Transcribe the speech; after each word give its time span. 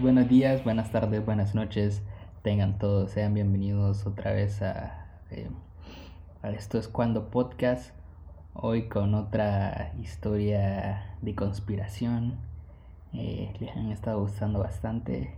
Buenos 0.00 0.30
días, 0.30 0.64
buenas 0.64 0.90
tardes, 0.90 1.22
buenas 1.26 1.54
noches. 1.54 2.00
Tengan 2.40 2.78
todos, 2.78 3.10
sean 3.10 3.34
bienvenidos 3.34 4.06
otra 4.06 4.32
vez 4.32 4.62
a, 4.62 5.06
eh, 5.30 5.50
Esto 6.42 6.78
es 6.78 6.88
Cuando 6.88 7.28
Podcast. 7.28 7.92
Hoy 8.54 8.88
con 8.88 9.14
otra 9.14 9.92
historia 10.00 11.16
de 11.20 11.34
conspiración. 11.34 12.36
Eh, 13.12 13.52
les 13.60 13.76
han 13.76 13.92
estado 13.92 14.20
gustando 14.20 14.60
bastante. 14.60 15.34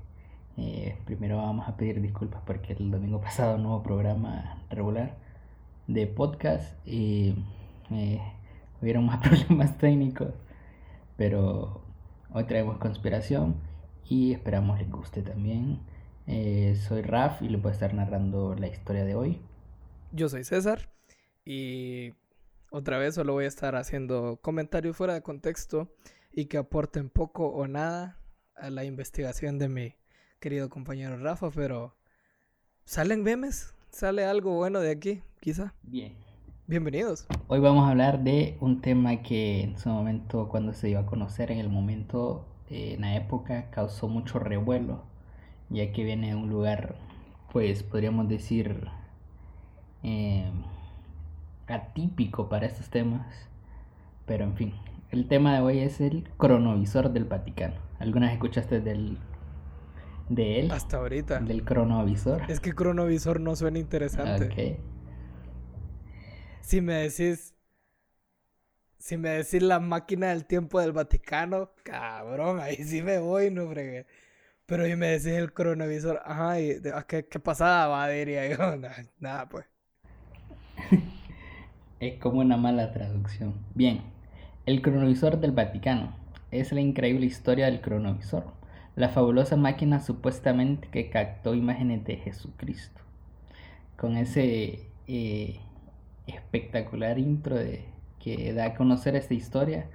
Eh, 0.56 0.96
primero 1.06 1.38
vamos 1.38 1.66
a 1.68 1.76
pedir 1.76 2.00
disculpas 2.00 2.42
porque 2.46 2.74
el 2.74 2.92
domingo 2.92 3.20
pasado 3.20 3.58
no 3.58 3.70
hubo 3.70 3.82
programa 3.82 4.62
regular 4.70 5.16
de 5.88 6.06
podcast 6.06 6.76
y 6.86 7.34
hubieron 8.80 9.06
más 9.06 9.18
problemas 9.28 9.76
técnicos. 9.76 10.34
Pero 11.16 11.80
hoy 12.32 12.44
traemos 12.44 12.78
conspiración 12.78 13.71
y 14.08 14.32
esperamos 14.32 14.78
les 14.78 14.90
guste 14.90 15.22
también. 15.22 15.80
Eh, 16.26 16.76
soy 16.86 17.02
Raf 17.02 17.42
y 17.42 17.48
les 17.48 17.60
voy 17.60 17.70
a 17.70 17.72
estar 17.74 17.94
narrando 17.94 18.54
la 18.54 18.68
historia 18.68 19.04
de 19.04 19.14
hoy. 19.14 19.40
Yo 20.12 20.28
soy 20.28 20.44
César 20.44 20.90
y 21.44 22.12
otra 22.70 22.98
vez 22.98 23.14
solo 23.14 23.32
voy 23.32 23.44
a 23.44 23.48
estar 23.48 23.74
haciendo 23.76 24.38
comentarios 24.42 24.96
fuera 24.96 25.14
de 25.14 25.22
contexto 25.22 25.88
y 26.32 26.46
que 26.46 26.58
aporten 26.58 27.10
poco 27.10 27.48
o 27.48 27.66
nada 27.66 28.18
a 28.56 28.70
la 28.70 28.84
investigación 28.84 29.58
de 29.58 29.68
mi 29.68 29.94
querido 30.40 30.68
compañero 30.68 31.16
Rafa, 31.18 31.50
pero 31.50 31.96
¿salen 32.84 33.22
memes? 33.22 33.74
¿Sale 33.90 34.24
algo 34.24 34.56
bueno 34.56 34.80
de 34.80 34.90
aquí, 34.90 35.22
quizá? 35.40 35.74
Bien. 35.82 36.16
Bienvenidos. 36.66 37.26
Hoy 37.48 37.60
vamos 37.60 37.86
a 37.86 37.90
hablar 37.90 38.22
de 38.22 38.56
un 38.60 38.80
tema 38.80 39.22
que 39.22 39.62
en 39.62 39.78
su 39.78 39.88
momento, 39.88 40.48
cuando 40.48 40.72
se 40.72 40.88
iba 40.88 41.00
a 41.00 41.06
conocer, 41.06 41.50
en 41.50 41.58
el 41.58 41.68
momento 41.68 42.46
en 42.72 43.02
la 43.02 43.16
época 43.16 43.70
causó 43.70 44.08
mucho 44.08 44.38
revuelo, 44.38 45.02
ya 45.68 45.92
que 45.92 46.04
viene 46.04 46.28
de 46.28 46.34
un 46.34 46.48
lugar, 46.48 46.96
pues 47.52 47.82
podríamos 47.82 48.28
decir, 48.28 48.88
eh, 50.02 50.50
atípico 51.66 52.48
para 52.48 52.66
estos 52.66 52.88
temas. 52.88 53.26
Pero 54.26 54.44
en 54.44 54.54
fin, 54.54 54.74
el 55.10 55.28
tema 55.28 55.54
de 55.54 55.60
hoy 55.60 55.78
es 55.80 56.00
el 56.00 56.28
cronovisor 56.38 57.12
del 57.12 57.24
Vaticano. 57.24 57.74
¿Algunas 57.98 58.32
escuchaste 58.32 58.80
del 58.80 59.18
de 60.28 60.60
él? 60.60 60.70
Hasta 60.70 60.96
ahorita. 60.96 61.40
Del 61.40 61.64
cronovisor. 61.64 62.42
Es 62.48 62.60
que 62.60 62.74
cronovisor 62.74 63.40
no 63.40 63.54
suena 63.54 63.78
interesante. 63.78 64.46
Ok. 64.46 64.80
Si 66.62 66.80
me 66.80 66.94
decís 66.94 67.51
si 69.02 69.16
me 69.16 69.30
decís 69.30 69.60
la 69.62 69.80
máquina 69.80 70.28
del 70.28 70.44
tiempo 70.44 70.80
del 70.80 70.92
Vaticano, 70.92 71.70
cabrón, 71.82 72.60
ahí 72.60 72.76
sí 72.76 73.02
me 73.02 73.18
voy, 73.18 73.50
no 73.50 73.68
fregué. 73.68 74.06
Pero 74.64 74.86
si 74.86 74.94
me 74.94 75.08
decís 75.08 75.26
el 75.26 75.52
cronovisor, 75.52 76.22
ajá, 76.24 76.60
y, 76.60 76.80
ah, 76.94 77.04
¿qué, 77.08 77.26
¿qué, 77.26 77.40
pasada 77.40 78.06
Diría 78.08 78.48
yo, 78.48 78.76
nada, 79.18 79.48
pues. 79.48 79.66
es 82.00 82.20
como 82.20 82.42
una 82.42 82.56
mala 82.56 82.92
traducción. 82.92 83.54
Bien, 83.74 84.02
el 84.66 84.80
cronovisor 84.82 85.40
del 85.40 85.50
Vaticano 85.50 86.14
es 86.52 86.70
la 86.70 86.80
increíble 86.80 87.26
historia 87.26 87.66
del 87.66 87.80
cronovisor, 87.80 88.52
la 88.94 89.08
fabulosa 89.08 89.56
máquina 89.56 89.98
supuestamente 89.98 90.86
que 90.92 91.10
captó 91.10 91.56
imágenes 91.56 92.04
de 92.04 92.18
Jesucristo. 92.18 93.00
Con 93.96 94.16
ese 94.16 94.86
eh, 95.08 95.58
espectacular 96.28 97.18
intro 97.18 97.56
de 97.56 97.91
que 98.22 98.52
da 98.52 98.66
a 98.66 98.74
conocer 98.74 99.16
esta 99.16 99.34
historia, 99.34 99.86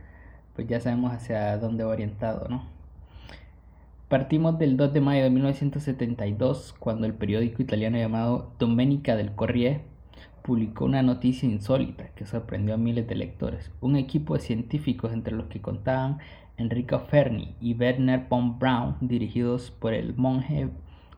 pues 0.55 0.67
ya 0.67 0.79
sabemos 0.79 1.13
hacia 1.13 1.57
dónde 1.57 1.83
orientado, 1.83 2.47
¿no? 2.49 2.63
Partimos 4.09 4.57
del 4.57 4.77
2 4.77 4.93
de 4.93 5.01
mayo 5.01 5.23
de 5.23 5.29
1972, 5.29 6.73
cuando 6.79 7.05
el 7.05 7.13
periódico 7.13 7.61
italiano 7.61 7.97
llamado 7.97 8.51
Domenica 8.57 9.15
del 9.15 9.33
Corriere 9.33 9.81
publicó 10.43 10.85
una 10.85 11.03
noticia 11.03 11.49
insólita 11.49 12.07
que 12.15 12.25
sorprendió 12.25 12.73
a 12.73 12.77
miles 12.77 13.05
de 13.07 13.15
lectores. 13.15 13.69
Un 13.81 13.97
equipo 13.97 14.35
de 14.35 14.39
científicos, 14.39 15.11
entre 15.11 15.35
los 15.35 15.47
que 15.47 15.61
contaban 15.61 16.19
Enrico 16.57 16.99
Fermi 16.99 17.55
y 17.59 17.73
Werner 17.73 18.27
von 18.29 18.57
Braun, 18.57 18.95
dirigidos 19.01 19.71
por 19.71 19.93
el 19.93 20.15
monje 20.15 20.69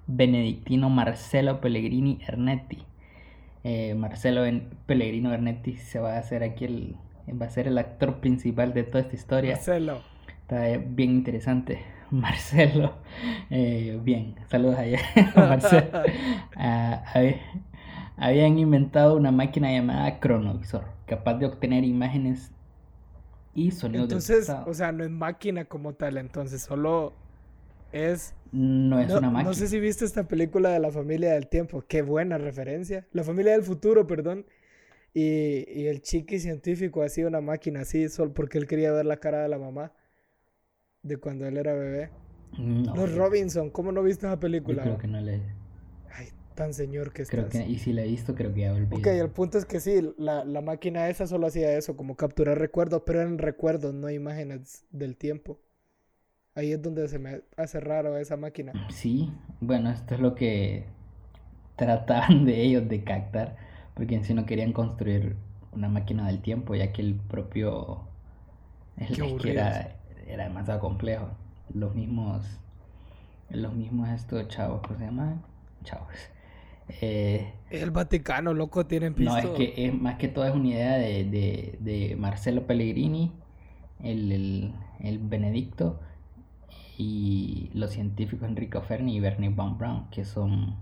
benedictino 0.07 0.89
Marcello 0.89 1.61
Pellegrini 1.61 2.19
Ernetti, 2.27 2.79
eh, 3.63 3.95
Marcelo 3.95 4.43
Pellegrino 4.85 5.29
Bernetti 5.29 5.77
se 5.77 5.99
va 5.99 6.13
a 6.15 6.19
hacer 6.19 6.43
aquí 6.43 6.65
el 6.65 6.95
va 7.33 7.45
a 7.45 7.49
ser 7.49 7.67
el 7.67 7.77
actor 7.77 8.19
principal 8.19 8.73
de 8.73 8.83
toda 8.83 9.01
esta 9.01 9.15
historia. 9.15 9.55
Marcelo. 9.55 10.01
Está 10.41 10.77
bien 10.77 11.11
interesante. 11.11 11.79
Marcelo. 12.11 12.93
Eh, 13.49 13.99
bien, 14.03 14.35
saludos 14.49 14.77
allá. 14.77 14.99
Marcelo. 15.35 16.03
Ah, 16.61 17.03
habían 18.17 18.59
inventado 18.59 19.15
una 19.15 19.31
máquina 19.31 19.71
llamada 19.71 20.19
cronovisor, 20.19 20.83
capaz 21.05 21.35
de 21.35 21.45
obtener 21.45 21.85
imágenes 21.85 22.51
y 23.53 23.71
sonidos. 23.71 24.05
Entonces, 24.05 24.49
o 24.49 24.73
sea, 24.73 24.91
no 24.91 25.05
es 25.05 25.09
máquina 25.09 25.63
como 25.63 25.93
tal, 25.93 26.17
entonces 26.17 26.61
solo 26.61 27.13
es... 27.91 28.35
No 28.51 28.99
es 28.99 29.11
una 29.11 29.29
máquina. 29.29 29.43
No 29.43 29.53
sé 29.53 29.67
si 29.67 29.79
viste 29.79 30.05
esta 30.05 30.27
película 30.27 30.71
de 30.71 30.79
la 30.79 30.91
familia 30.91 31.33
del 31.33 31.47
tiempo. 31.47 31.83
Qué 31.87 32.01
buena 32.01 32.37
referencia. 32.37 33.07
La 33.11 33.23
familia 33.23 33.51
del 33.51 33.63
futuro, 33.63 34.07
perdón. 34.07 34.45
Y, 35.13 35.65
y 35.71 35.87
el 35.87 36.01
chiqui 36.01 36.39
científico 36.39 37.03
ha 37.03 37.09
sido 37.09 37.27
una 37.27 37.41
máquina 37.41 37.81
así, 37.81 38.09
solo 38.09 38.33
porque 38.33 38.57
él 38.57 38.67
quería 38.67 38.91
ver 38.91 39.05
la 39.05 39.17
cara 39.17 39.43
de 39.43 39.49
la 39.49 39.59
mamá. 39.59 39.93
De 41.03 41.17
cuando 41.17 41.45
él 41.45 41.57
era 41.57 41.73
bebé. 41.73 42.09
No. 42.57 42.95
Los 42.95 43.13
Robinson, 43.13 43.69
¿cómo 43.69 43.91
no 43.91 44.01
viste 44.01 44.25
esa 44.25 44.39
película? 44.39 44.83
Yo 44.83 44.83
creo 44.83 44.97
que 44.97 45.07
no 45.07 45.21
le... 45.21 45.41
Ay, 46.11 46.29
tan 46.55 46.73
señor 46.73 47.13
que 47.13 47.25
creo 47.25 47.47
Que, 47.47 47.67
y 47.67 47.77
si 47.77 47.93
la 47.93 48.01
he 48.01 48.07
visto, 48.07 48.33
creo 48.33 48.51
que 48.51 48.61
ya 48.61 48.73
olvidé. 48.73 48.95
Ok, 48.95 49.07
el 49.07 49.29
punto 49.29 49.59
es 49.59 49.65
que 49.65 49.79
sí, 49.79 50.11
la, 50.17 50.43
la 50.43 50.61
máquina 50.61 51.07
esa 51.07 51.27
solo 51.27 51.45
hacía 51.45 51.77
eso, 51.77 51.95
como 51.95 52.15
capturar 52.15 52.57
recuerdos, 52.57 53.03
pero 53.05 53.21
eran 53.21 53.37
recuerdos, 53.37 53.93
no 53.93 54.09
imágenes 54.09 54.85
del 54.89 55.15
tiempo. 55.15 55.59
Ahí 56.59 56.73
es 56.73 56.81
donde 56.81 57.07
se 57.07 57.19
me 57.19 57.39
hace 57.55 57.79
raro 57.79 58.17
esa 58.17 58.35
máquina. 58.35 58.73
Sí, 58.89 59.31
bueno, 59.61 59.89
esto 59.91 60.15
es 60.15 60.19
lo 60.19 60.35
que 60.35 60.83
trataban 61.77 62.43
de 62.43 62.61
ellos 62.61 62.89
de 62.89 63.01
captar, 63.05 63.55
porque 63.93 64.15
en 64.15 64.25
sí 64.25 64.33
no 64.33 64.45
querían 64.45 64.73
construir 64.73 65.37
una 65.71 65.87
máquina 65.87 66.27
del 66.27 66.41
tiempo, 66.41 66.75
ya 66.75 66.91
que 66.91 67.01
el 67.01 67.15
propio... 67.15 68.01
El, 68.97 69.37
que 69.37 69.51
era, 69.51 69.95
era 70.27 70.43
demasiado 70.43 70.81
complejo. 70.81 71.29
Los 71.73 71.95
mismos... 71.95 72.45
Los 73.49 73.73
mismos 73.73 74.09
estos 74.09 74.49
chavos, 74.49 74.81
¿cómo 74.85 74.99
se 74.99 75.05
llama? 75.05 75.41
Chavos. 75.85 76.13
Eh, 76.99 77.53
el 77.69 77.91
Vaticano, 77.91 78.53
loco, 78.53 78.85
tienen 78.85 79.13
pisto. 79.13 79.31
No, 79.31 79.37
es 79.37 79.49
que 79.51 79.85
es, 79.85 79.93
más 79.93 80.17
que 80.17 80.27
todo 80.27 80.43
es 80.45 80.53
una 80.53 80.67
idea 80.67 80.97
de, 80.97 81.23
de, 81.23 81.77
de 81.79 82.17
Marcelo 82.17 82.67
Pellegrini, 82.67 83.31
el, 84.03 84.31
el, 84.33 84.73
el 84.99 85.19
Benedicto, 85.19 86.01
y 86.99 87.69
los 87.73 87.91
científicos 87.91 88.49
Enrico 88.49 88.81
Fermi 88.81 89.15
y 89.15 89.19
Bernie 89.21 89.47
von 89.47 89.77
Braun, 89.77 90.09
que 90.11 90.25
son, 90.25 90.75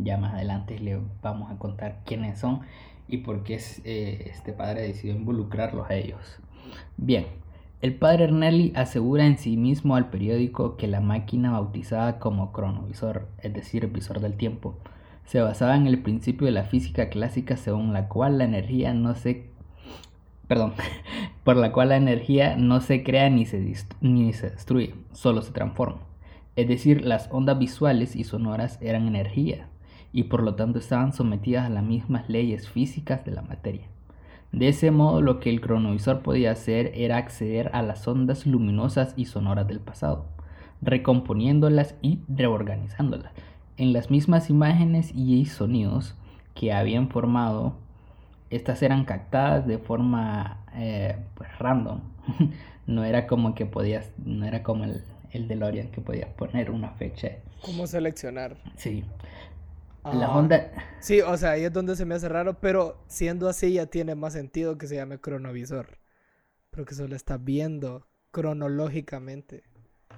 ya 0.00 0.16
más 0.16 0.32
adelante 0.32 0.78
les 0.78 0.98
vamos 1.20 1.52
a 1.52 1.58
contar 1.58 2.00
quiénes 2.06 2.38
son 2.38 2.60
y 3.08 3.18
por 3.18 3.42
qué 3.44 3.60
eh, 3.84 4.30
este 4.34 4.54
padre 4.54 4.82
decidió 4.82 5.14
involucrarlos 5.14 5.90
a 5.90 5.94
ellos. 5.94 6.40
Bien, 6.96 7.26
el 7.82 7.94
padre 7.94 8.24
Ernelli 8.24 8.72
asegura 8.74 9.26
en 9.26 9.36
sí 9.36 9.58
mismo 9.58 9.96
al 9.96 10.08
periódico 10.08 10.78
que 10.78 10.86
la 10.86 11.00
máquina 11.00 11.52
bautizada 11.52 12.18
como 12.18 12.50
cronovisor, 12.50 13.28
es 13.42 13.52
decir, 13.52 13.86
visor 13.88 14.20
del 14.20 14.32
tiempo, 14.32 14.78
se 15.26 15.42
basaba 15.42 15.76
en 15.76 15.86
el 15.86 16.00
principio 16.00 16.46
de 16.46 16.52
la 16.52 16.64
física 16.64 17.10
clásica 17.10 17.58
según 17.58 17.92
la 17.92 18.08
cual 18.08 18.38
la 18.38 18.44
energía 18.44 18.94
no 18.94 19.14
se 19.14 19.47
perdón, 20.48 20.72
por 21.44 21.56
la 21.56 21.70
cual 21.72 21.90
la 21.90 21.96
energía 21.96 22.56
no 22.56 22.80
se 22.80 23.04
crea 23.04 23.30
ni 23.30 23.46
se, 23.46 23.74
ni 24.00 24.32
se 24.32 24.50
destruye, 24.50 24.94
solo 25.12 25.42
se 25.42 25.52
transforma. 25.52 26.00
Es 26.56 26.66
decir, 26.66 27.04
las 27.04 27.28
ondas 27.30 27.58
visuales 27.58 28.16
y 28.16 28.24
sonoras 28.24 28.78
eran 28.82 29.06
energía 29.06 29.68
y 30.12 30.24
por 30.24 30.42
lo 30.42 30.56
tanto 30.56 30.80
estaban 30.80 31.12
sometidas 31.12 31.66
a 31.66 31.70
las 31.70 31.84
mismas 31.84 32.28
leyes 32.28 32.68
físicas 32.68 33.24
de 33.24 33.30
la 33.30 33.42
materia. 33.42 33.86
De 34.50 34.68
ese 34.68 34.90
modo 34.90 35.20
lo 35.20 35.38
que 35.38 35.50
el 35.50 35.60
cronovisor 35.60 36.22
podía 36.22 36.52
hacer 36.52 36.90
era 36.94 37.18
acceder 37.18 37.70
a 37.74 37.82
las 37.82 38.08
ondas 38.08 38.46
luminosas 38.46 39.12
y 39.16 39.26
sonoras 39.26 39.68
del 39.68 39.78
pasado, 39.78 40.26
recomponiéndolas 40.80 41.94
y 42.00 42.20
reorganizándolas 42.28 43.32
en 43.76 43.92
las 43.92 44.10
mismas 44.10 44.50
imágenes 44.50 45.12
y 45.14 45.44
sonidos 45.44 46.16
que 46.54 46.72
habían 46.72 47.08
formado 47.08 47.76
estas 48.50 48.82
eran 48.82 49.04
captadas 49.04 49.66
de 49.66 49.78
forma 49.78 50.64
eh, 50.74 51.16
pues 51.34 51.56
random. 51.58 52.00
no 52.86 53.04
era 53.04 53.26
como 53.26 53.54
que 53.54 53.66
podías, 53.66 54.10
no 54.24 54.46
era 54.46 54.62
como 54.62 54.84
el, 54.84 55.04
el 55.32 55.48
DeLorean 55.48 55.88
que 55.88 56.00
podías 56.00 56.30
poner 56.30 56.70
una 56.70 56.90
fecha. 56.92 57.32
¿Cómo 57.62 57.86
seleccionar? 57.86 58.56
Sí. 58.76 59.04
La 60.04 60.26
ah, 60.26 60.38
onda... 60.38 60.70
Sí, 61.00 61.20
o 61.20 61.36
sea, 61.36 61.50
ahí 61.50 61.64
es 61.64 61.72
donde 61.72 61.96
se 61.96 62.06
me 62.06 62.14
hace 62.14 62.28
raro, 62.28 62.58
pero 62.60 63.02
siendo 63.08 63.48
así 63.48 63.74
ya 63.74 63.86
tiene 63.86 64.14
más 64.14 64.32
sentido 64.32 64.78
que 64.78 64.86
se 64.86 64.94
llame 64.94 65.18
cronovisor. 65.18 65.98
Porque 66.70 66.94
solo 66.94 67.14
está 67.14 67.36
viendo 67.36 68.06
cronológicamente. 68.30 69.64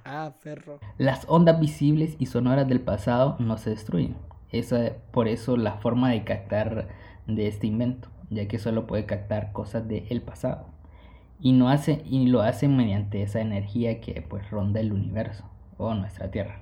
Ah, 0.05 0.35
ferro. 0.39 0.81
Las 0.99 1.25
ondas 1.29 1.59
visibles 1.59 2.17
y 2.19 2.27
sonoras 2.27 2.69
del 2.69 2.81
pasado 2.81 3.37
no 3.39 3.59
se 3.59 3.71
destruyen. 3.71 4.17
Esa, 4.51 4.93
por 5.13 5.29
eso 5.29 5.57
la 5.57 5.75
forma 5.79 6.11
de 6.11 6.25
captar 6.25 6.89
de 7.27 7.49
este 7.49 7.67
invento, 7.67 8.11
ya 8.31 8.49
que 8.49 8.59
solo 8.59 8.87
puede 8.87 9.07
captar 9.07 9.53
cosas 9.53 9.87
del 9.87 10.23
pasado. 10.23 10.67
Y, 11.41 11.53
no 11.53 11.69
hace, 11.69 12.03
y 12.05 12.27
lo 12.27 12.43
hace 12.43 12.69
mediante 12.69 13.23
esa 13.23 13.41
energía 13.41 14.01
que 14.01 14.23
pues 14.23 14.51
ronda 14.51 14.81
el 14.81 14.93
universo 14.93 15.45
o 15.79 15.95
nuestra 15.95 16.31
Tierra. 16.31 16.61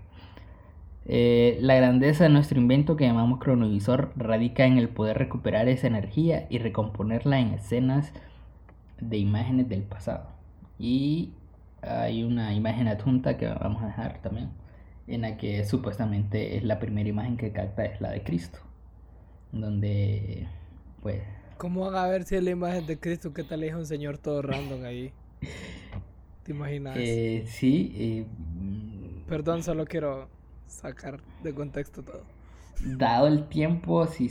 Eh, 1.10 1.58
la 1.62 1.74
grandeza 1.74 2.24
de 2.24 2.30
nuestro 2.30 2.60
invento 2.60 2.96
que 2.96 3.06
llamamos 3.06 3.40
cronovisor 3.40 4.12
radica 4.16 4.66
en 4.66 4.78
el 4.78 4.90
poder 4.90 5.16
recuperar 5.18 5.68
esa 5.68 5.86
energía 5.86 6.46
y 6.50 6.58
recomponerla 6.58 7.40
en 7.40 7.54
escenas 7.54 8.12
de 9.00 9.16
imágenes 9.16 9.68
del 9.68 9.82
pasado. 9.82 10.28
Y 10.78 11.32
hay 11.82 12.22
una 12.24 12.54
imagen 12.54 12.88
adjunta 12.88 13.36
que 13.36 13.46
vamos 13.46 13.82
a 13.82 13.86
dejar 13.86 14.20
también, 14.22 14.50
en 15.06 15.22
la 15.22 15.36
que 15.36 15.64
supuestamente 15.64 16.56
es 16.56 16.64
la 16.64 16.78
primera 16.78 17.08
imagen 17.08 17.36
que 17.36 17.52
capta 17.52 17.84
es 17.84 18.00
la 18.00 18.10
de 18.10 18.22
Cristo, 18.22 18.58
donde 19.52 20.46
pues... 21.02 21.37
¿Cómo 21.58 21.80
van 21.86 21.96
a 21.96 22.06
ver 22.06 22.24
si 22.24 22.36
es 22.36 22.42
la 22.42 22.50
imagen 22.50 22.86
de 22.86 22.98
Cristo? 22.98 23.34
¿Qué 23.34 23.42
tal 23.44 23.64
es 23.64 23.74
un 23.74 23.84
señor 23.84 24.16
todo 24.16 24.42
random 24.42 24.84
ahí? 24.84 25.12
¿Te 26.44 26.52
imaginas? 26.52 26.96
Eh, 26.96 27.44
sí. 27.46 27.92
Eh, 27.96 28.26
Perdón, 29.28 29.62
solo 29.62 29.84
quiero 29.84 30.28
sacar 30.66 31.20
de 31.42 31.52
contexto 31.52 32.02
todo. 32.02 32.22
Dado 32.80 33.26
el 33.26 33.48
tiempo, 33.48 34.06
sí, 34.06 34.30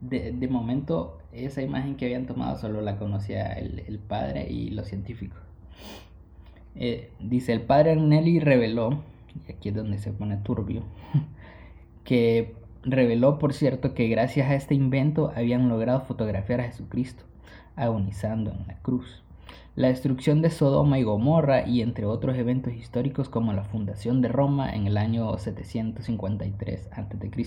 de, 0.00 0.32
de 0.32 0.48
momento 0.48 1.18
esa 1.32 1.62
imagen 1.62 1.96
que 1.96 2.06
habían 2.06 2.26
tomado 2.26 2.58
solo 2.58 2.80
la 2.80 2.98
conocía 2.98 3.52
el, 3.52 3.84
el 3.86 4.00
padre 4.00 4.50
y 4.50 4.70
los 4.70 4.88
científicos. 4.88 5.38
Eh, 6.74 7.12
dice, 7.20 7.52
el 7.52 7.62
padre 7.62 7.94
Nelly 7.94 8.40
reveló, 8.40 9.04
y 9.46 9.52
aquí 9.52 9.68
es 9.68 9.76
donde 9.76 9.98
se 9.98 10.12
pone 10.12 10.38
turbio, 10.38 10.82
que 12.04 12.56
reveló, 12.90 13.38
por 13.38 13.52
cierto, 13.52 13.94
que 13.94 14.08
gracias 14.08 14.50
a 14.50 14.54
este 14.54 14.74
invento 14.74 15.32
habían 15.34 15.68
logrado 15.68 16.00
fotografiar 16.02 16.60
a 16.60 16.64
Jesucristo 16.64 17.24
agonizando 17.76 18.50
en 18.50 18.66
la 18.66 18.74
cruz 18.82 19.22
la 19.78 19.86
destrucción 19.86 20.42
de 20.42 20.50
Sodoma 20.50 20.98
y 20.98 21.04
Gomorra 21.04 21.64
y 21.64 21.82
entre 21.82 22.04
otros 22.04 22.36
eventos 22.36 22.72
históricos 22.72 23.28
como 23.28 23.52
la 23.52 23.62
fundación 23.62 24.20
de 24.20 24.26
Roma 24.26 24.74
en 24.74 24.88
el 24.88 24.96
año 24.96 25.38
753 25.38 26.88
a.C. 26.90 27.46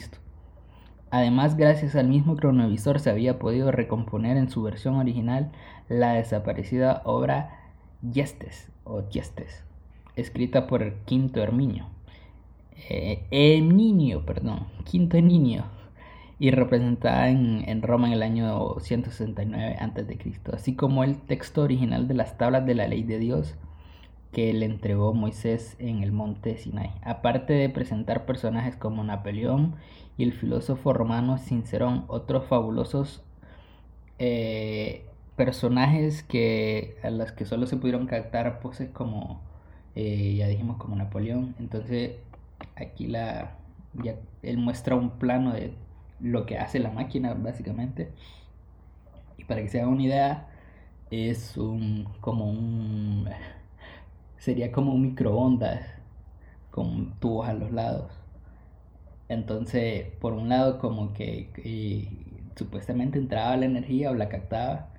Además, 1.09 1.57
gracias 1.57 1.93
al 1.97 2.07
mismo 2.07 2.37
cronovisor 2.37 3.01
se 3.01 3.09
había 3.09 3.37
podido 3.37 3.69
recomponer 3.73 4.37
en 4.37 4.49
su 4.49 4.63
versión 4.63 4.95
original 4.95 5.51
la 5.89 6.13
desaparecida 6.13 7.01
obra 7.03 7.73
Yestes 8.01 8.71
o 8.85 9.01
Yestes, 9.09 9.65
escrita 10.15 10.67
por 10.67 10.93
Quinto 11.03 11.41
Herminio. 11.41 11.87
Eh, 12.89 14.21
perdón, 14.25 14.67
Quinto 14.83 15.21
Niño 15.21 15.65
y 16.39 16.49
representada 16.51 17.29
en, 17.29 17.81
Roma 17.83 18.07
en 18.07 18.13
el 18.13 18.23
año 18.23 18.79
169 18.79 19.77
a.C., 19.79 20.17
así 20.53 20.75
como 20.75 21.03
el 21.03 21.17
texto 21.17 21.61
original 21.61 22.07
de 22.07 22.15
las 22.15 22.37
tablas 22.37 22.65
de 22.65 22.73
la 22.73 22.87
ley 22.87 23.03
de 23.03 23.19
Dios 23.19 23.55
que 24.31 24.53
le 24.53 24.65
entregó 24.65 25.13
Moisés 25.13 25.75
en 25.79 26.03
el 26.03 26.11
monte 26.11 26.57
Sinai. 26.57 26.91
Aparte 27.03 27.53
de 27.53 27.69
presentar 27.69 28.25
personajes 28.25 28.75
como 28.75 29.03
Napoleón 29.03 29.75
y 30.17 30.23
el 30.23 30.33
filósofo 30.33 30.93
romano 30.93 31.37
Cincerón, 31.37 32.05
otros 32.07 32.45
fabulosos 32.45 33.21
eh, 34.19 35.05
personajes 35.35 36.23
que, 36.23 36.97
a 37.03 37.09
los 37.09 37.31
que 37.33 37.45
solo 37.45 37.67
se 37.67 37.77
pudieron 37.77 38.07
captar 38.07 38.59
poses 38.61 38.89
como, 38.89 39.41
eh, 39.95 40.35
ya 40.37 40.47
dijimos, 40.47 40.77
como 40.77 40.95
Napoleón. 40.95 41.55
Entonces, 41.59 42.13
aquí 42.75 43.07
la, 43.07 43.57
ya, 43.93 44.15
él 44.43 44.57
muestra 44.57 44.95
un 44.95 45.11
plano 45.11 45.53
de 45.53 45.73
lo 46.19 46.45
que 46.45 46.57
hace 46.57 46.79
la 46.79 46.91
máquina 46.91 47.33
básicamente. 47.33 48.11
Y 49.37 49.43
para 49.45 49.61
que 49.61 49.69
se 49.69 49.79
hagan 49.81 49.93
una 49.93 50.03
idea, 50.03 50.47
es 51.11 51.57
un 51.57 52.05
como 52.21 52.49
un 52.49 53.27
sería 54.37 54.71
como 54.71 54.93
un 54.93 55.01
microondas 55.03 55.81
con 56.71 57.13
tubos 57.19 57.47
a 57.49 57.53
los 57.53 57.71
lados. 57.71 58.11
Entonces, 59.29 60.07
por 60.19 60.33
un 60.33 60.49
lado 60.49 60.79
como 60.79 61.13
que 61.13 61.49
eh, 61.57 62.09
supuestamente 62.55 63.17
entraba 63.19 63.57
la 63.57 63.65
energía 63.65 64.11
o 64.11 64.15
la 64.15 64.29
captaba 64.29 64.90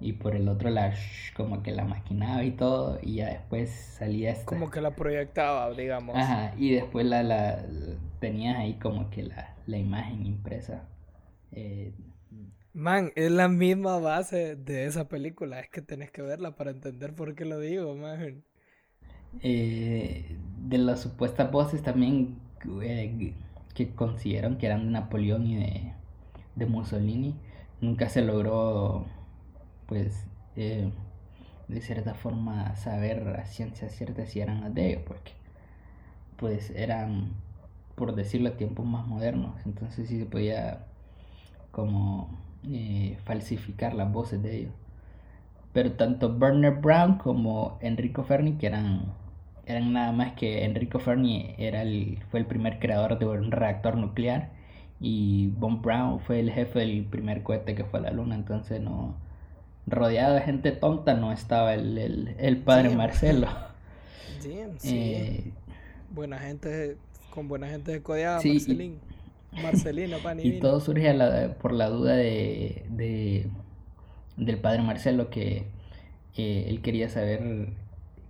y 0.00 0.14
por 0.14 0.34
el 0.36 0.48
otro 0.48 0.70
la 0.70 0.94
como 1.36 1.62
que 1.62 1.72
la 1.72 1.84
maquinaba 1.84 2.44
y 2.44 2.52
todo 2.52 2.98
y 3.02 3.16
ya 3.16 3.28
después 3.28 3.70
salía 3.70 4.30
esta. 4.30 4.44
como 4.44 4.70
que 4.70 4.80
la 4.80 4.94
proyectaba 4.96 5.70
digamos. 5.72 6.16
Ajá 6.16 6.54
y 6.58 6.72
después 6.72 7.06
la, 7.06 7.22
la, 7.22 7.64
tenías 8.20 8.58
ahí 8.58 8.74
como 8.74 9.10
que 9.10 9.22
la, 9.24 9.56
la 9.66 9.78
imagen 9.78 10.26
impresa. 10.26 10.88
Eh, 11.52 11.92
man 12.72 13.12
es 13.16 13.30
la 13.30 13.48
misma 13.48 13.98
base 13.98 14.56
de 14.56 14.86
esa 14.86 15.08
película 15.08 15.60
es 15.60 15.68
que 15.70 15.82
tenés 15.82 16.10
que 16.10 16.22
verla 16.22 16.54
para 16.56 16.70
entender 16.70 17.14
por 17.14 17.34
qué 17.34 17.44
lo 17.44 17.58
digo 17.58 17.94
man. 17.96 18.44
Eh, 19.42 20.36
de 20.68 20.78
las 20.78 21.00
supuestas 21.00 21.50
voces 21.50 21.82
también 21.82 22.38
eh, 22.82 23.34
que 23.74 23.90
consideraron 23.94 24.58
que 24.58 24.66
eran 24.66 24.86
de 24.86 24.90
Napoleón 24.92 25.46
y 25.46 25.56
de, 25.56 25.92
de 26.56 26.66
Mussolini 26.66 27.34
nunca 27.80 28.08
se 28.08 28.22
logró 28.22 29.06
pues 29.90 30.24
eh, 30.56 30.90
de 31.68 31.80
cierta 31.80 32.14
forma 32.14 32.76
saber 32.76 33.28
a 33.40 33.44
ciencia 33.46 33.88
cierta 33.90 34.24
si 34.24 34.40
eran 34.40 34.60
las 34.62 34.72
de 34.74 34.90
ellos, 34.92 35.02
porque 35.06 35.32
pues 36.36 36.70
eran, 36.70 37.32
por 37.96 38.14
decirlo, 38.14 38.52
tiempos 38.52 38.86
más 38.86 39.06
modernos, 39.06 39.54
entonces 39.66 40.08
sí 40.08 40.18
se 40.18 40.26
podía 40.26 40.86
como 41.72 42.30
eh, 42.70 43.18
falsificar 43.24 43.94
las 43.94 44.12
voces 44.12 44.42
de 44.42 44.58
ellos. 44.58 44.72
Pero 45.72 45.92
tanto 45.92 46.38
Bernard 46.38 46.80
Brown 46.80 47.18
como 47.18 47.78
Enrico 47.80 48.22
Fermi, 48.24 48.52
que 48.54 48.66
eran, 48.68 49.12
eran 49.66 49.92
nada 49.92 50.12
más 50.12 50.34
que 50.34 50.64
Enrico 50.64 51.00
Fermi 51.00 51.54
era 51.58 51.82
el, 51.82 52.18
fue 52.30 52.40
el 52.40 52.46
primer 52.46 52.78
creador 52.78 53.18
de 53.18 53.26
un 53.26 53.50
reactor 53.52 53.96
nuclear 53.96 54.50
y 55.00 55.48
Von 55.58 55.82
Brown 55.82 56.20
fue 56.20 56.40
el 56.40 56.50
jefe 56.52 56.80
del 56.80 57.04
primer 57.06 57.42
cohete 57.42 57.74
que 57.74 57.84
fue 57.84 58.00
a 58.00 58.02
la 58.02 58.10
luna, 58.12 58.34
entonces 58.36 58.80
no, 58.80 59.16
rodeado 59.90 60.34
de 60.34 60.42
gente 60.42 60.72
tonta 60.72 61.14
no 61.14 61.32
estaba 61.32 61.74
el, 61.74 62.34
el, 62.38 62.56
padre 62.58 62.90
Marcelo. 62.90 63.48
Sí, 64.40 64.60
sí. 64.78 64.98
Eh, 64.98 65.52
buena 66.10 66.38
gente, 66.38 66.96
con 67.30 67.48
buena 67.48 67.68
gente 67.68 67.92
de 67.92 68.02
codeada, 68.02 68.40
Marcelín. 68.42 68.98
Marcelino 69.52 70.16
Y 70.42 70.60
todo 70.60 70.80
surge 70.80 71.12
por 71.60 71.72
la 71.72 71.88
duda 71.88 72.14
de, 72.14 72.84
de, 72.88 73.48
del 74.36 74.58
padre 74.58 74.82
Marcelo 74.82 75.28
que 75.28 75.66
eh, 76.36 76.66
él 76.68 76.80
quería 76.82 77.08
saber, 77.08 77.68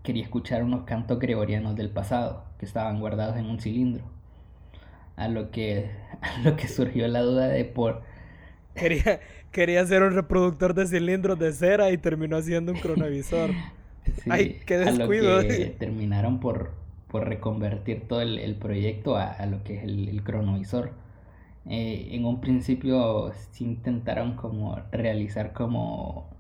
quería 0.03 0.23
escuchar 0.23 0.65
unos 0.65 0.85
cantos 0.85 1.19
gregorianos 1.19 1.77
del 1.77 1.91
pasado 1.91 2.45
que 2.59 2.65
estaban 2.65 3.01
guardados 3.01 3.37
en 3.37 3.47
un 3.47 3.61
cilindro. 3.61 4.05
A 5.17 5.29
lo 5.29 5.51
que, 5.51 5.91
a 6.23 6.41
lo 6.41 6.57
que 6.57 6.69
surgió 6.69 7.07
la 7.09 7.21
duda 7.21 7.49
de 7.49 7.65
por... 7.65 8.03
Quería, 8.75 9.21
quería 9.51 9.85
ser 9.87 10.03
un 10.03 10.15
reproductor 10.15 10.75
de 10.75 10.87
cilindros 10.87 11.39
de 11.39 11.53
cera 11.53 11.91
y 11.91 11.99
terminó 11.99 12.41
siendo 12.43 12.73
un 12.73 12.79
cronovisor. 12.79 13.51
Ay, 14.29 14.61
qué 14.67 14.79
descuido. 14.79 15.41
terminaron 15.79 16.41
por, 16.41 16.73
por 17.09 17.29
reconvertir 17.29 18.07
todo 18.09 18.23
el, 18.23 18.55
proyecto 18.57 19.17
a, 19.17 19.45
lo 19.47 19.63
que 19.63 19.79
es 19.79 19.85
el, 19.85 20.23
cronovisor. 20.25 20.93
Eh, 21.69 22.09
en 22.13 22.25
un 22.25 22.41
principio 22.41 23.33
sí 23.53 23.65
intentaron 23.65 24.35
como 24.35 24.81
realizar 24.93 25.53
como 25.53 26.31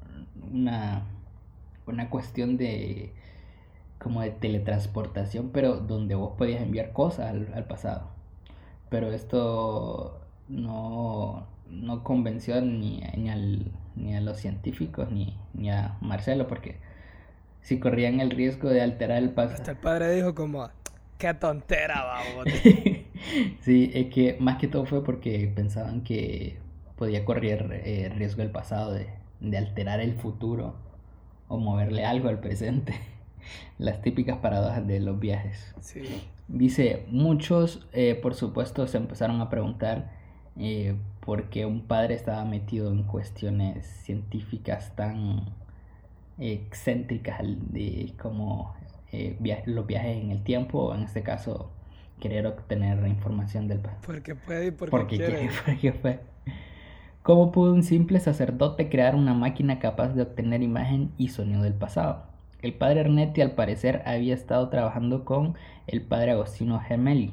una, 0.51 1.03
una 1.87 2.09
cuestión 2.09 2.57
de 2.57 3.13
como 3.99 4.23
de 4.23 4.31
teletransportación, 4.31 5.51
pero 5.53 5.77
donde 5.77 6.15
vos 6.15 6.33
podías 6.39 6.63
enviar 6.63 6.93
cosas 6.95 7.31
al, 7.31 7.53
al 7.53 7.65
pasado. 7.65 8.09
Pero 8.89 9.13
esto 9.13 10.23
no, 10.49 11.47
no 11.71 12.03
convenció 12.05 12.61
ni, 12.61 13.03
ni, 13.17 13.31
al, 13.31 13.73
ni 13.97 14.15
a 14.15 14.21
los 14.21 14.39
científicos 14.39 15.11
ni, 15.11 15.37
ni, 15.55 15.71
a 15.71 15.97
Marcelo 16.01 16.47
porque 16.47 16.79
si 17.63 17.79
corrían 17.79 18.21
el 18.21 18.31
riesgo 18.31 18.69
de 18.69 18.83
alterar 18.83 19.19
el 19.19 19.31
pasado. 19.31 19.57
Hasta 19.57 19.73
el 19.73 19.79
padre 19.79 20.15
dijo 20.15 20.35
como, 20.35 20.69
qué 21.19 21.35
tontera, 21.35 22.05
vamos. 22.05 22.53
sí, 23.61 23.91
es 23.95 24.07
que 24.13 24.37
más 24.41 24.59
que 24.59 24.69
todo 24.69 24.87
fue 24.87 25.05
porque 25.05 25.51
pensaban 25.55 26.03
que 26.03 26.59
podía 26.97 27.25
correr 27.25 27.83
eh, 27.85 28.11
riesgo 28.15 28.43
el 28.43 28.51
pasado 28.51 28.93
de, 28.93 29.09
de 29.41 29.59
alterar 29.59 30.01
el 30.01 30.15
futuro 30.15 30.75
o 31.49 31.59
moverle 31.59 32.05
algo 32.05 32.29
al 32.29 32.41
presente. 32.41 32.95
Las 33.79 34.03
típicas 34.03 34.39
paradojas 34.39 34.87
de 34.87 35.01
los 35.01 35.19
viajes. 35.19 35.75
Sí. 35.81 36.03
Dice, 36.49 37.07
muchos, 37.09 37.87
eh, 37.93 38.15
por 38.15 38.35
supuesto, 38.35 38.87
se 38.87 38.97
empezaron 38.97 39.41
a 39.41 39.51
preguntar 39.51 40.11
eh, 40.59 40.95
porque 41.21 41.67
un 41.67 41.83
padre 41.83 42.15
estaba 42.15 42.45
metido 42.45 42.91
en 42.91 43.03
cuestiones 43.05 43.87
científicas 43.87 44.95
tan 44.97 45.45
excéntricas 46.39 47.41
de 47.43 48.15
como 48.21 48.75
eh, 49.13 49.37
los 49.67 49.87
viajes 49.87 50.23
en 50.23 50.31
el 50.31 50.43
tiempo, 50.43 50.87
o 50.87 50.95
en 50.95 51.03
este 51.03 51.23
caso, 51.23 51.71
querer 52.21 52.47
obtener 52.47 53.07
información 53.07 53.69
del 53.69 53.81
pasado. 53.81 54.03
Porque 54.07 54.35
puede 54.35 54.67
y 54.67 54.71
porque, 54.71 54.91
porque 54.91 55.17
quiere. 55.17 55.51
porque 55.65 55.93
fue. 55.93 56.21
¿Cómo 57.23 57.53
pudo 57.53 57.75
un 57.75 57.83
simple 57.83 58.19
sacerdote 58.19 58.89
crear 58.89 59.15
una 59.15 59.35
máquina 59.35 59.79
capaz 59.79 60.15
de 60.15 60.23
obtener 60.23 60.63
imagen 60.63 61.11
y 61.19 61.29
sonido 61.29 61.63
del 61.63 61.75
pasado? 61.75 62.25
El 62.63 62.73
padre 62.75 63.01
Ernetti 63.01 63.41
al 63.41 63.53
parecer 63.53 64.03
había 64.07 64.35
estado 64.35 64.69
trabajando 64.69 65.25
con 65.25 65.55
el 65.87 66.03
padre 66.03 66.33
Agostino 66.33 66.81
Gemelli 66.81 67.33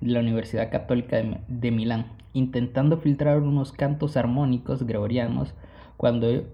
de 0.00 0.10
la 0.10 0.20
Universidad 0.20 0.70
Católica 0.70 1.16
de, 1.16 1.38
de 1.46 1.70
Milán, 1.70 2.06
intentando 2.38 2.98
filtrar 2.98 3.40
unos 3.40 3.72
cantos 3.72 4.16
armónicos 4.16 4.84
gregorianos. 4.84 5.54
Cuando 5.96 6.44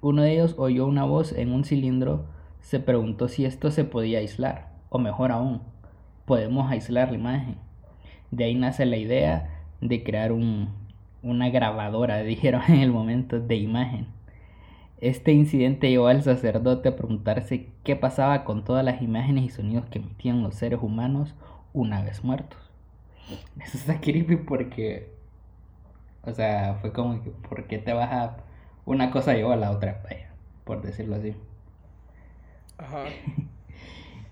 uno 0.00 0.22
de 0.22 0.32
ellos 0.32 0.54
oyó 0.58 0.86
una 0.86 1.04
voz 1.04 1.32
en 1.32 1.52
un 1.52 1.64
cilindro, 1.64 2.24
se 2.60 2.80
preguntó 2.80 3.28
si 3.28 3.44
esto 3.44 3.70
se 3.70 3.84
podía 3.84 4.18
aislar, 4.18 4.72
o 4.88 4.98
mejor 4.98 5.32
aún, 5.32 5.60
podemos 6.24 6.70
aislar 6.70 7.10
la 7.10 7.18
imagen. 7.18 7.56
De 8.30 8.44
ahí 8.44 8.54
nace 8.54 8.84
la 8.86 8.96
idea 8.96 9.62
de 9.80 10.02
crear 10.02 10.32
un, 10.32 10.70
una 11.22 11.50
grabadora, 11.50 12.18
dijeron 12.22 12.62
en 12.68 12.80
el 12.80 12.90
momento, 12.90 13.40
de 13.40 13.56
imagen. 13.56 14.06
Este 15.00 15.32
incidente 15.32 15.88
llevó 15.88 16.08
al 16.08 16.22
sacerdote 16.22 16.88
a 16.88 16.96
preguntarse 16.96 17.68
qué 17.84 17.94
pasaba 17.94 18.44
con 18.44 18.64
todas 18.64 18.84
las 18.84 19.00
imágenes 19.00 19.44
y 19.44 19.48
sonidos 19.48 19.86
que 19.86 20.00
emitían 20.00 20.42
los 20.42 20.56
seres 20.56 20.80
humanos 20.82 21.34
una 21.72 22.02
vez 22.02 22.24
muertos. 22.24 22.58
Eso 23.62 23.78
está 23.78 24.00
creepy 24.00 24.36
porque, 24.36 25.12
o 26.28 26.34
sea, 26.34 26.78
fue 26.80 26.92
como 26.92 27.22
que, 27.22 27.30
¿por 27.30 27.66
qué 27.66 27.78
te 27.78 27.92
vas 27.92 28.12
a... 28.12 28.36
Una 28.84 29.10
cosa 29.10 29.34
llevó 29.34 29.52
a 29.52 29.56
la 29.56 29.70
otra, 29.70 30.02
por 30.64 30.82
decirlo 30.82 31.16
así. 31.16 31.34
Ajá. 32.78 33.04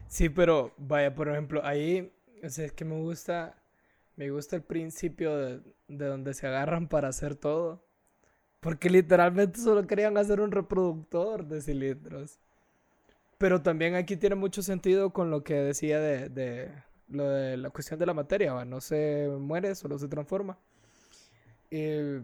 Sí, 0.08 0.30
pero 0.30 0.72
vaya, 0.78 1.14
por 1.14 1.28
ejemplo, 1.28 1.60
ahí, 1.64 2.10
o 2.42 2.48
sea, 2.48 2.64
es 2.64 2.72
que 2.72 2.86
me 2.86 2.98
gusta, 2.98 3.60
me 4.16 4.30
gusta 4.30 4.56
el 4.56 4.62
principio 4.62 5.36
de, 5.36 5.60
de 5.88 6.06
donde 6.06 6.32
se 6.32 6.46
agarran 6.46 6.88
para 6.88 7.08
hacer 7.08 7.34
todo. 7.34 7.84
Porque 8.60 8.88
literalmente 8.90 9.60
solo 9.60 9.86
querían 9.86 10.16
hacer 10.16 10.40
un 10.40 10.52
reproductor 10.52 11.46
de 11.46 11.60
cilindros. 11.60 12.38
Pero 13.38 13.62
también 13.62 13.94
aquí 13.94 14.16
tiene 14.16 14.36
mucho 14.36 14.62
sentido 14.62 15.12
con 15.12 15.30
lo 15.30 15.44
que 15.44 15.54
decía 15.54 16.00
de, 16.00 16.28
de 16.30 16.72
lo 17.08 17.28
de 17.28 17.56
la 17.56 17.70
cuestión 17.70 17.98
de 17.98 18.06
la 18.06 18.14
materia, 18.14 18.52
¿va? 18.52 18.64
no 18.64 18.80
se 18.80 19.28
muere, 19.38 19.74
solo 19.74 19.98
se 19.98 20.08
transforma. 20.08 20.58
Y 21.70 22.20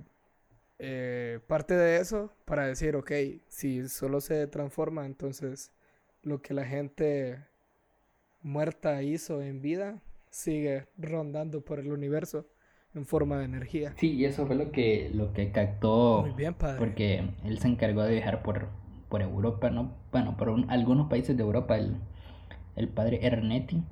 eh, 0.78 1.40
parte 1.46 1.74
de 1.74 1.98
eso 1.98 2.32
para 2.44 2.66
decir, 2.66 2.96
ok, 2.96 3.12
si 3.48 3.88
solo 3.88 4.20
se 4.20 4.46
transforma, 4.46 5.06
entonces 5.06 5.72
lo 6.22 6.40
que 6.42 6.54
la 6.54 6.64
gente 6.64 7.38
muerta 8.42 9.02
hizo 9.02 9.42
en 9.42 9.62
vida 9.62 10.00
sigue 10.30 10.86
rondando 10.98 11.62
por 11.62 11.78
el 11.80 11.92
universo 11.92 12.46
en 12.94 13.06
forma 13.06 13.38
de 13.38 13.44
energía. 13.46 13.94
Sí, 13.96 14.12
y 14.12 14.24
eso 14.24 14.46
fue 14.46 14.56
lo 14.56 14.70
que, 14.72 15.10
lo 15.14 15.32
que 15.32 15.52
captó. 15.52 16.22
Muy 16.22 16.32
bien, 16.32 16.54
padre. 16.54 16.78
Porque 16.78 17.24
él 17.44 17.58
se 17.58 17.68
encargó 17.68 18.02
de 18.02 18.14
viajar 18.14 18.42
por, 18.42 18.68
por 19.08 19.22
Europa, 19.22 19.70
¿no? 19.70 19.92
Bueno, 20.10 20.36
por 20.36 20.48
un- 20.48 20.70
algunos 20.70 21.08
países 21.08 21.36
de 21.36 21.42
Europa, 21.42 21.76
el, 21.76 21.96
el 22.76 22.88
padre 22.88 23.20
Ernetti, 23.26 23.82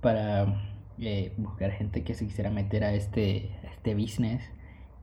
para 0.00 0.62
eh, 0.98 1.32
buscar 1.38 1.70
gente 1.72 2.04
que 2.04 2.14
se 2.14 2.26
quisiera 2.26 2.50
meter 2.50 2.84
a 2.84 2.94
este, 2.94 3.50
a 3.64 3.68
este 3.74 3.94
business. 3.94 4.42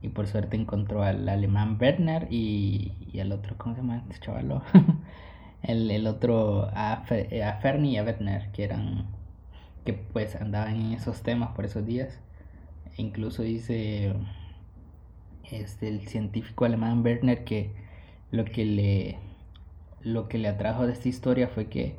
Y 0.02 0.08
por 0.10 0.26
suerte 0.26 0.56
encontró 0.56 1.02
al 1.04 1.28
alemán 1.28 1.78
Werner 1.80 2.28
y, 2.30 2.92
y 3.12 3.20
al 3.20 3.32
otro, 3.32 3.56
¿cómo 3.58 3.74
se 3.74 3.80
llama 3.82 4.04
este 4.10 4.20
chavalo? 4.26 4.62
el, 5.62 5.90
el 5.90 6.06
otro, 6.06 6.68
a, 6.74 7.04
Fe- 7.06 7.42
a 7.44 7.54
Fernie 7.60 7.92
y 7.92 7.96
a 7.98 8.04
Werner, 8.04 8.50
que 8.52 8.64
eran, 8.64 9.06
que 9.84 9.94
pues 9.94 10.36
andaban 10.36 10.76
en 10.80 10.92
esos 10.92 11.22
temas 11.22 11.50
por 11.56 11.64
esos 11.66 11.86
días. 11.86 12.20
E 12.98 13.02
incluso 13.02 13.42
dice 13.42 14.14
este, 15.50 15.88
el 15.88 16.06
científico 16.08 16.64
alemán 16.64 17.02
Werner 17.04 17.44
que 17.44 17.70
lo 18.30 18.44
que 18.44 18.64
le 18.64 19.18
lo 20.02 20.28
que 20.28 20.38
le 20.38 20.48
atrajo 20.48 20.86
de 20.86 20.92
esta 20.92 21.08
historia 21.08 21.48
fue 21.48 21.68
que 21.68 21.96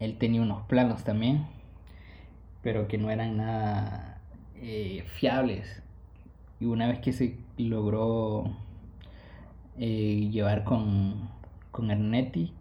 él 0.00 0.18
tenía 0.18 0.42
unos 0.42 0.62
planos 0.66 1.04
también 1.04 1.46
pero 2.62 2.88
que 2.88 2.98
no 2.98 3.10
eran 3.10 3.36
nada 3.36 4.20
eh, 4.56 5.04
fiables 5.18 5.82
y 6.60 6.66
una 6.66 6.86
vez 6.88 7.00
que 7.00 7.12
se 7.12 7.36
logró 7.58 8.44
eh, 9.78 10.28
llevar 10.30 10.64
con 10.64 11.28
con 11.70 11.90
Ernetti 11.90 12.52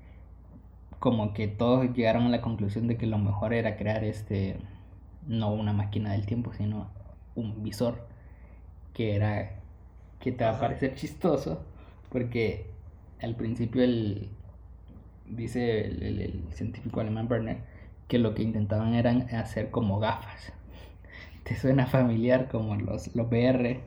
como 0.99 1.33
que 1.33 1.47
todos 1.47 1.93
llegaron 1.95 2.23
a 2.25 2.29
la 2.29 2.41
conclusión 2.41 2.87
de 2.87 2.97
que 2.97 3.07
lo 3.07 3.17
mejor 3.17 3.53
era 3.53 3.77
crear 3.77 4.03
este 4.03 4.57
no 5.27 5.51
una 5.53 5.73
máquina 5.73 6.11
del 6.13 6.25
tiempo 6.25 6.53
sino 6.53 6.87
un 7.35 7.63
visor 7.63 8.07
que 8.93 9.15
era 9.15 9.51
que 10.21 10.31
te 10.31 10.43
va 10.45 10.51
a 10.51 10.59
parecer 10.59 10.95
chistoso 10.95 11.61
porque 12.11 12.67
al 13.21 13.35
principio 13.35 13.83
el 13.83 14.29
dice 15.27 15.85
el, 15.85 16.03
el- 16.03 16.21
el 16.21 16.43
científico 16.53 16.99
alemán 16.99 17.27
Werner 17.29 17.57
que 18.07 18.17
lo 18.19 18.33
que 18.35 18.43
intentaban 18.43 18.95
eran 18.95 19.21
hacer 19.35 19.71
como 19.71 19.99
gafas 19.99 20.53
te 21.49 21.55
suena 21.55 21.87
familiar 21.87 22.47
como 22.47 22.75
los 22.75 23.13
los 23.15 23.27
VR 23.27 23.81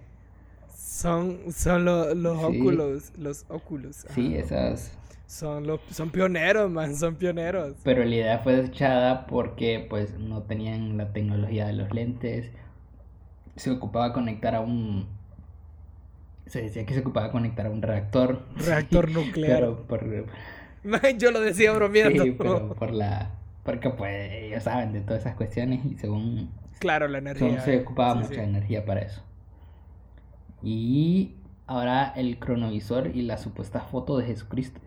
Son, 0.77 1.39
son 1.55 1.85
lo- 1.87 2.15
los 2.15 2.39
Sí. 2.39 2.45
óculos, 2.61 3.13
los 3.17 3.47
óculos. 3.49 4.05
sí 4.15 4.35
esas 4.37 4.93
Son, 5.27 5.67
los, 5.67 5.81
son 5.91 6.11
pioneros, 6.11 6.71
man, 6.71 6.95
son 6.95 7.15
pioneros. 7.17 7.75
pero 7.85 8.05
la 8.05 8.15
idea 8.15 8.39
fue 8.41 8.57
desechada 8.57 9.27
porque 9.27 9.87
pues 9.89 10.19
no 10.19 10.43
tenían 10.43 10.99
la 10.99 11.13
tecnología 11.13 11.67
de 11.67 11.73
los 11.73 11.93
lentes 11.95 12.51
se 13.57 13.71
ocupaba 13.71 14.13
conectar 14.13 14.55
a 14.55 14.61
un 14.61 15.07
se 16.47 16.63
decía 16.63 16.85
que 16.85 16.95
se 16.95 17.01
ocupaba 17.01 17.31
conectar 17.31 17.67
a 17.67 17.71
un 17.71 17.81
reactor 17.83 18.43
Reactor 18.57 19.11
nuclear. 19.19 19.61
pero 19.61 19.87
por 19.87 20.05
Yo 21.19 21.31
lo 21.31 21.41
decía 21.41 21.73
bromeando. 21.73 22.25
sí, 22.25 22.35
pero 22.37 22.75
por 22.75 22.93
la 22.93 23.31
porque 23.65 23.91
pues 23.91 24.33
ellos 24.33 24.65
saben 24.65 24.93
de 24.93 25.01
todas 25.01 25.21
esas 25.23 25.37
cuestiones 25.37 25.85
y 25.87 25.95
según 25.97 26.51
Claro, 26.83 27.09
la 27.09 27.19
energía. 27.19 27.61
se 27.61 27.79
ocupaba 27.81 28.13
Sí, 28.15 28.19
mucha 28.29 28.35
sí. 28.35 28.41
energía 28.41 28.85
para 28.85 29.01
eso 29.01 29.23
y 30.63 31.35
ahora 31.67 32.13
el 32.17 32.39
cronovisor 32.39 33.09
y 33.17 33.23
la 33.23 33.39
supuesta 33.39 33.81
foto 33.81 34.19
de 34.19 34.27
Jesucristo 34.27 34.81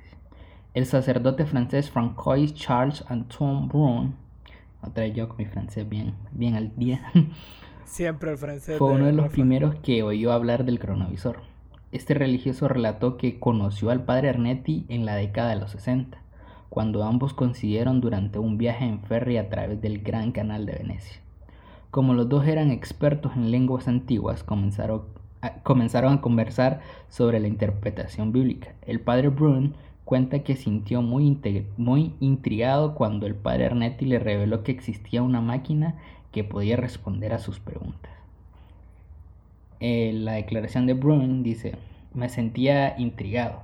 el 0.73 0.85
sacerdote 0.85 1.45
francés 1.45 1.89
Francois 1.89 2.53
Charles 2.53 3.03
Antoine 3.09 3.67
Brun 3.67 4.15
otra 4.81 5.07
yo 5.07 5.27
con 5.27 5.37
mi 5.37 5.45
francés 5.45 5.87
bien 5.89 6.13
bien 6.31 6.55
al 6.55 6.75
día 6.75 7.11
Siempre 7.85 8.31
el 8.31 8.37
francés. 8.39 8.77
Fue 8.79 8.91
uno 8.91 9.05
de 9.05 9.13
los 9.13 9.29
primeros 9.31 9.75
que 9.75 10.01
oyó 10.01 10.31
hablar 10.33 10.65
del 10.65 10.79
cronovisor. 10.79 11.41
Este 11.91 12.15
religioso 12.15 12.67
relató 12.67 13.15
que 13.15 13.39
conoció 13.39 13.91
al 13.91 14.03
padre 14.03 14.29
Ernetti 14.29 14.85
en 14.89 15.05
la 15.05 15.15
década 15.15 15.49
de 15.51 15.57
los 15.57 15.69
60, 15.71 16.17
cuando 16.69 17.03
ambos 17.03 17.35
coincidieron 17.35 18.01
durante 18.01 18.39
un 18.39 18.57
viaje 18.57 18.85
en 18.85 19.01
ferry 19.03 19.37
a 19.37 19.49
través 19.49 19.79
del 19.81 20.01
Gran 20.01 20.31
Canal 20.31 20.65
de 20.65 20.73
Venecia. 20.73 21.21
Como 21.95 22.13
los 22.13 22.27
dos 22.27 22.45
eran 22.45 22.71
expertos 22.71 23.37
en 23.37 23.51
lenguas 23.51 23.87
antiguas, 23.87 24.43
comenzaron 24.43 25.05
a, 25.39 26.21
conversar 26.21 26.81
sobre 27.07 27.39
la 27.39 27.47
interpretación 27.47 28.33
bíblica. 28.33 28.73
El 28.81 28.99
padre 28.99 29.29
Brun 29.29 29.75
cuenta 30.03 30.39
que 30.39 30.57
sintió 30.57 31.01
muy 31.01 32.13
intrigado 32.19 32.95
cuando 32.95 33.27
el 33.27 33.35
padre 33.35 33.67
Ernetti 33.67 34.03
le 34.07 34.19
reveló 34.19 34.61
que 34.61 34.73
existía 34.73 35.23
una 35.23 35.39
máquina 35.39 35.95
que 36.33 36.43
podía 36.43 36.75
responder 36.75 37.31
a 37.31 37.39
sus 37.39 37.61
preguntas. 37.61 38.11
Eh, 39.79 40.11
la 40.15 40.33
declaración 40.33 40.87
de 40.87 40.95
Brun 40.95 41.43
dice, 41.43 41.75
me 42.13 42.27
sentía 42.27 42.99
intrigado, 42.99 43.61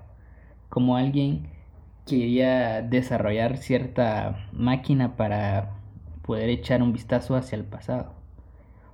como 0.70 0.96
alguien 0.96 1.48
quería 2.08 2.82
desarrollar 2.82 3.58
cierta 3.58 4.48
máquina 4.54 5.18
para 5.18 5.74
poder 6.22 6.48
echar 6.48 6.82
un 6.82 6.94
vistazo 6.94 7.36
hacia 7.36 7.58
el 7.58 7.66
pasado. 7.66 8.21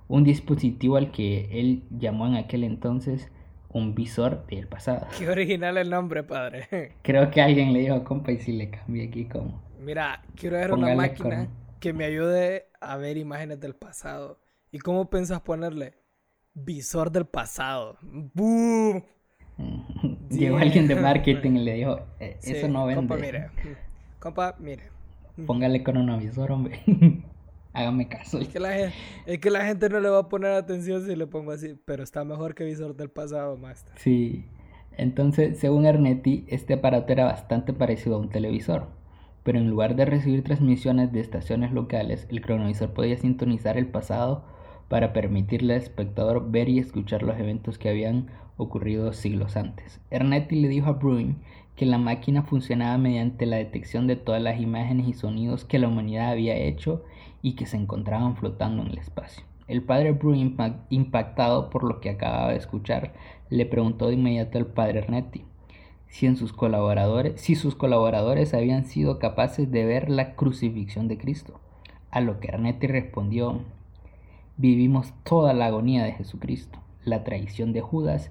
Un 0.08 0.24
dispositivo 0.24 0.96
al 0.96 1.10
que 1.12 1.48
él 1.60 1.82
llamó 1.90 2.26
en 2.26 2.36
aquel 2.36 2.64
entonces 2.64 3.30
un 3.70 3.94
visor 3.94 4.46
del 4.46 4.66
pasado. 4.66 5.06
Qué 5.18 5.28
original 5.28 5.76
el 5.76 5.90
nombre, 5.90 6.22
padre. 6.22 6.66
Creo 7.02 7.30
que 7.30 7.42
alguien 7.42 7.72
le 7.74 7.80
dijo, 7.80 8.02
compa, 8.04 8.32
y 8.32 8.38
si 8.38 8.52
le 8.52 8.70
cambié 8.70 9.08
aquí 9.08 9.26
como... 9.26 9.62
Mira, 9.80 10.22
quiero 10.34 10.56
ver 10.56 10.72
una 10.72 10.94
máquina 10.94 11.44
con- 11.46 11.48
que 11.80 11.92
me 11.92 12.04
ayude 12.06 12.66
a 12.80 12.96
ver 12.96 13.16
imágenes 13.18 13.60
del 13.60 13.74
pasado. 13.74 14.40
¿Y 14.72 14.78
cómo 14.78 15.08
pensás 15.10 15.40
ponerle? 15.42 15.94
Visor 16.54 17.12
del 17.12 17.26
pasado. 17.26 17.96
Sí. 18.36 19.04
Llegó 20.30 20.58
alguien 20.58 20.88
de 20.88 20.96
marketing 20.96 21.52
y 21.52 21.64
le 21.64 21.74
dijo, 21.74 22.00
"Eh, 22.20 22.36
Sí, 22.40 22.52
eso 22.52 22.68
no 22.68 22.86
vende. 22.86 22.96
Compa, 23.00 23.16
mire. 23.16 23.50
Compa, 24.18 24.56
mire. 24.58 24.84
Póngale 25.46 25.82
cronovisor, 25.82 26.50
hombre. 26.50 26.82
Hágame 27.72 28.08
caso. 28.08 28.38
Es 28.38 28.48
que, 28.48 28.60
la 28.60 28.72
gente, 28.72 28.94
es 29.26 29.38
que 29.38 29.50
la 29.50 29.64
gente 29.64 29.88
no 29.88 30.00
le 30.00 30.08
va 30.08 30.20
a 30.20 30.28
poner 30.28 30.52
atención 30.52 31.04
si 31.06 31.14
le 31.14 31.26
pongo 31.26 31.52
así, 31.52 31.78
pero 31.84 32.02
está 32.02 32.24
mejor 32.24 32.54
que 32.54 32.64
visor 32.64 32.96
del 32.96 33.10
pasado, 33.10 33.56
master. 33.56 33.94
Sí. 33.98 34.46
Entonces, 34.96 35.58
según 35.58 35.86
Ernetti, 35.86 36.44
este 36.48 36.74
aparato 36.74 37.12
era 37.12 37.24
bastante 37.24 37.72
parecido 37.72 38.16
a 38.16 38.18
un 38.18 38.30
televisor, 38.30 38.88
pero 39.44 39.58
en 39.58 39.70
lugar 39.70 39.94
de 39.94 40.04
recibir 40.04 40.42
transmisiones 40.42 41.12
de 41.12 41.20
estaciones 41.20 41.72
locales, 41.72 42.26
el 42.30 42.40
cronovisor 42.40 42.92
podía 42.92 43.16
sintonizar 43.16 43.78
el 43.78 43.86
pasado 43.86 44.44
para 44.88 45.12
permitirle 45.12 45.74
al 45.74 45.80
espectador 45.80 46.50
ver 46.50 46.68
y 46.68 46.80
escuchar 46.80 47.22
los 47.22 47.38
eventos 47.38 47.78
que 47.78 47.90
habían 47.90 48.28
ocurrido 48.56 49.12
siglos 49.12 49.56
antes. 49.56 50.00
Ernetti 50.10 50.56
le 50.56 50.68
dijo 50.68 50.88
a 50.88 50.94
Bruin 50.94 51.36
que 51.76 51.86
la 51.86 51.98
máquina 51.98 52.42
funcionaba 52.42 52.98
mediante 52.98 53.46
la 53.46 53.56
detección 53.56 54.08
de 54.08 54.16
todas 54.16 54.42
las 54.42 54.60
imágenes 54.60 55.06
y 55.06 55.12
sonidos 55.12 55.64
que 55.64 55.78
la 55.78 55.86
humanidad 55.86 56.30
había 56.30 56.56
hecho 56.56 57.04
y 57.42 57.54
que 57.54 57.66
se 57.66 57.76
encontraban 57.76 58.36
flotando 58.36 58.82
en 58.82 58.88
el 58.88 58.98
espacio. 58.98 59.44
El 59.66 59.82
padre 59.82 60.12
Bruin, 60.12 60.56
impactado 60.90 61.70
por 61.70 61.84
lo 61.84 62.00
que 62.00 62.10
acababa 62.10 62.50
de 62.50 62.56
escuchar, 62.56 63.12
le 63.50 63.66
preguntó 63.66 64.08
de 64.08 64.14
inmediato 64.14 64.58
al 64.58 64.66
padre 64.66 65.00
Ernetti 65.00 65.44
si, 66.08 66.26
en 66.26 66.36
sus 66.36 66.52
colaboradores, 66.52 67.40
si 67.40 67.54
sus 67.54 67.74
colaboradores 67.74 68.54
habían 68.54 68.86
sido 68.86 69.18
capaces 69.18 69.70
de 69.70 69.84
ver 69.84 70.10
la 70.10 70.34
crucifixión 70.34 71.08
de 71.08 71.18
Cristo. 71.18 71.60
A 72.10 72.20
lo 72.20 72.40
que 72.40 72.48
Ernetti 72.48 72.86
respondió, 72.86 73.60
vivimos 74.56 75.12
toda 75.24 75.52
la 75.52 75.66
agonía 75.66 76.04
de 76.04 76.12
Jesucristo, 76.12 76.78
la 77.04 77.24
traición 77.24 77.72
de 77.72 77.82
Judas 77.82 78.30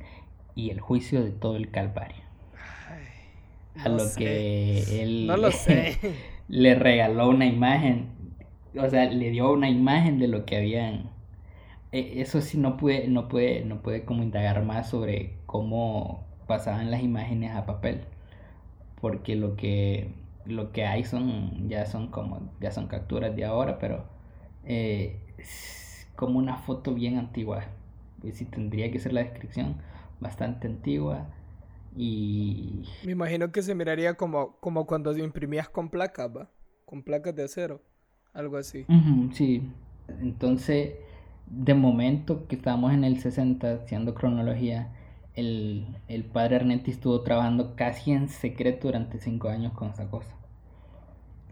y 0.56 0.72
el 0.72 0.82
juicio 0.82 1.24
de 1.24 1.32
todo 1.32 1.56
el 1.56 1.70
Calvario. 1.70 2.24
a 3.84 3.90
lo 3.90 4.04
que 4.18 5.04
él 5.04 5.28
no 5.28 5.38
lo 5.38 5.52
sé. 5.52 5.98
le 6.48 6.74
regaló 6.74 7.30
una 7.30 7.46
imagen, 7.46 8.08
o 8.80 8.90
sea, 8.90 9.06
le 9.06 9.32
dio 9.32 9.52
una 9.52 9.70
imagen 9.70 10.20
de 10.20 10.28
lo 10.28 10.46
que 10.46 10.58
habían. 10.58 11.10
E, 11.92 12.22
eso 12.22 12.42
sí 12.42 12.58
no 12.58 12.78
puede, 12.78 13.08
no 13.08 13.28
puede, 13.30 13.64
no 13.66 13.82
puede 13.82 14.06
como 14.06 14.24
indagar 14.24 14.64
más 14.64 14.90
sobre 14.90 15.38
cómo 15.46 16.26
pasaban 16.48 16.92
las 16.92 17.04
imágenes 17.04 17.56
a 17.56 17.66
papel 17.66 18.06
porque 19.02 19.36
lo 19.36 19.56
que 19.56 20.14
lo 20.46 20.72
que 20.72 20.86
hay 20.86 21.04
son 21.04 21.70
ya 21.70 21.86
son 21.86 22.08
como 22.08 22.52
ya 22.60 22.72
son 22.72 22.88
capturas 22.88 23.36
de 23.36 23.46
ahora 23.46 23.80
pero 23.80 24.06
eh, 24.66 25.20
como 26.16 26.40
una 26.40 26.58
foto 26.58 26.94
bien 26.94 27.18
antigua. 27.18 27.66
Y 28.24 28.32
si 28.32 28.46
tendría 28.46 28.92
que 28.92 29.00
ser 29.00 29.14
la 29.14 29.24
descripción 29.24 29.78
bastante 30.20 30.68
antigua 30.68 31.28
y 31.96 32.84
me 33.06 33.12
imagino 33.12 33.52
que 33.52 33.62
se 33.62 33.76
miraría 33.76 34.16
como 34.16 34.58
como 34.60 34.88
cuando 34.88 35.16
imprimías 35.16 35.70
con 35.70 35.90
placas 35.90 36.30
va 36.36 36.50
con 36.86 37.04
placas 37.04 37.36
de 37.36 37.44
acero 37.44 37.82
algo 38.38 38.58
así 38.58 38.86
sí 39.34 39.70
entonces 40.22 40.94
de 41.48 41.74
momento 41.74 42.48
que 42.48 42.56
estamos 42.56 42.94
en 42.94 43.04
el 43.04 43.20
60 43.20 43.74
haciendo 43.74 44.14
cronología 44.14 44.90
el, 45.38 45.86
el 46.08 46.26
padre 46.26 46.58
Ernetti 46.58 46.92
estuvo 46.92 47.22
trabajando 47.22 47.76
casi 47.76 48.12
en 48.12 48.28
secreto 48.28 48.88
durante 48.88 49.20
cinco 49.20 49.50
años 49.50 49.72
con 49.74 49.90
esa 49.90 50.10
cosa. 50.10 50.36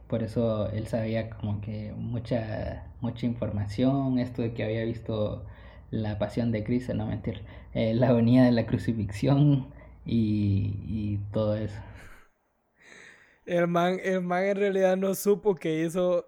Por 0.08 0.24
eso 0.24 0.70
él 0.72 0.88
sabía 0.88 1.30
como 1.30 1.62
que 1.62 1.94
mucha, 1.96 2.88
mucha 3.00 3.28
información, 3.28 4.18
esto 4.20 4.42
de 4.42 4.54
que 4.54 4.64
había 4.64 4.84
visto 4.84 5.46
la 5.92 6.18
pasión 6.18 6.52
de 6.52 6.64
Cristo, 6.64 6.94
no 6.96 7.06
mentir, 7.06 7.42
eh, 7.74 7.94
la 7.94 8.10
avenida 8.10 8.46
de 8.46 8.52
la 8.52 8.66
crucifixión 8.66 9.68
y, 10.04 10.74
y 10.88 11.20
todo 11.32 11.56
eso. 11.56 11.80
El 13.46 13.68
man, 13.68 14.00
el 14.04 14.22
man 14.22 14.44
en 14.46 14.58
realidad 14.58 14.98
no 14.98 15.14
supo 15.14 15.54
que 15.54 15.84
hizo 15.86 16.26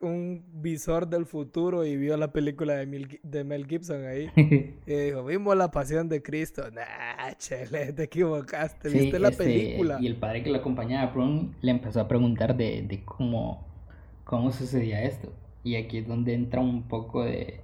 un 0.00 0.44
visor 0.52 1.08
del 1.08 1.26
futuro 1.26 1.84
y 1.84 1.96
vio 1.96 2.16
la 2.16 2.32
película 2.32 2.74
de 2.74 2.86
Mel, 2.86 3.20
de 3.22 3.44
Mel 3.44 3.66
Gibson 3.66 4.04
ahí. 4.06 4.30
y 4.86 4.94
dijo, 4.94 5.24
vimos 5.24 5.56
la 5.56 5.70
pasión 5.70 6.08
de 6.08 6.22
Cristo. 6.22 6.70
Nah, 6.70 7.32
chele, 7.36 7.92
te 7.92 8.04
equivocaste, 8.04 8.88
viste 8.88 9.18
la 9.18 9.30
película. 9.30 9.98
Y 10.00 10.06
el 10.06 10.16
padre 10.16 10.42
que 10.42 10.50
lo 10.50 10.58
acompañaba, 10.58 11.10
Brun, 11.12 11.54
le 11.60 11.70
empezó 11.70 12.00
a 12.00 12.08
preguntar 12.08 12.56
de, 12.56 12.82
de 12.82 13.04
cómo, 13.04 13.66
cómo 14.24 14.52
sucedía 14.52 15.02
esto. 15.02 15.32
Y 15.64 15.76
aquí 15.76 15.98
es 15.98 16.06
donde 16.06 16.34
entra 16.34 16.60
un 16.60 16.82
poco 16.82 17.24
de 17.24 17.60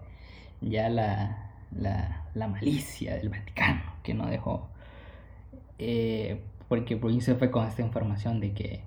ya 0.60 0.88
la, 0.88 1.52
la, 1.76 2.26
la 2.34 2.48
malicia 2.48 3.16
del 3.16 3.28
Vaticano, 3.28 3.82
que 4.02 4.14
no 4.14 4.26
dejó. 4.28 4.68
Eh, 5.78 6.40
porque 6.68 6.94
Brun 6.94 7.20
se 7.20 7.34
fue 7.34 7.50
con 7.50 7.66
esta 7.66 7.82
información 7.82 8.40
de 8.40 8.52
que 8.52 8.82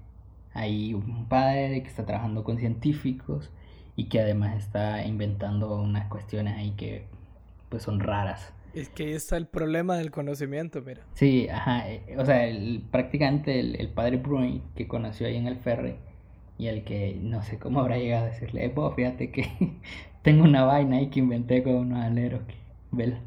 hay 0.58 0.94
un 0.94 1.26
padre 1.28 1.82
que 1.84 1.88
está 1.88 2.06
trabajando 2.06 2.44
con 2.44 2.58
científicos 2.58 3.52
y 3.96 4.06
que 4.06 4.20
además 4.20 4.58
está 4.58 5.06
inventando 5.06 5.76
unas 5.80 6.08
cuestiones 6.08 6.58
ahí 6.58 6.72
que 6.72 7.06
pues 7.70 7.84
son 7.84 8.00
raras. 8.00 8.54
Es 8.74 8.90
que 8.90 9.06
ahí 9.06 9.14
está 9.14 9.38
el 9.38 9.48
problema 9.48 9.98
del 9.98 10.12
conocimiento, 10.12 10.82
mira. 10.82 11.02
Sí, 11.14 11.48
ajá, 11.50 11.90
eh, 11.90 12.16
o 12.18 12.26
sea, 12.26 12.46
el, 12.46 12.84
prácticamente 12.92 13.60
el, 13.60 13.90
padre 13.90 14.18
Bruin 14.18 14.62
que 14.76 14.88
conoció 14.88 15.28
ahí 15.28 15.36
en 15.36 15.48
el 15.48 15.58
ferry 15.58 15.96
y 16.58 16.68
el 16.68 16.84
que 16.84 17.18
no 17.22 17.44
sé 17.44 17.58
cómo 17.60 17.80
habrá 17.80 17.98
llegado 17.98 18.26
a 18.26 18.30
decirle, 18.30 18.66
eh, 18.66 18.74
fíjate 18.96 19.32
que 19.32 19.50
tengo 20.24 20.44
una 20.44 20.64
vaina 20.64 20.98
ahí 20.98 21.08
que 21.08 21.20
inventé 21.20 21.64
con 21.64 21.76
unos 21.76 22.04
aleros 22.04 22.42
que, 22.48 22.56
vela. 22.92 23.20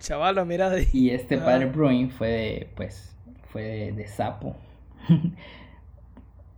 Chavalo, 0.00 0.44
mira. 0.44 0.70
De... 0.70 0.86
Y 0.92 1.10
este 1.10 1.38
padre 1.38 1.66
Bruin 1.66 2.10
fue 2.10 2.28
de, 2.28 2.68
pues, 2.74 3.14
fue 3.50 3.62
de, 3.62 3.92
de 3.92 4.06
sapo. 4.06 4.56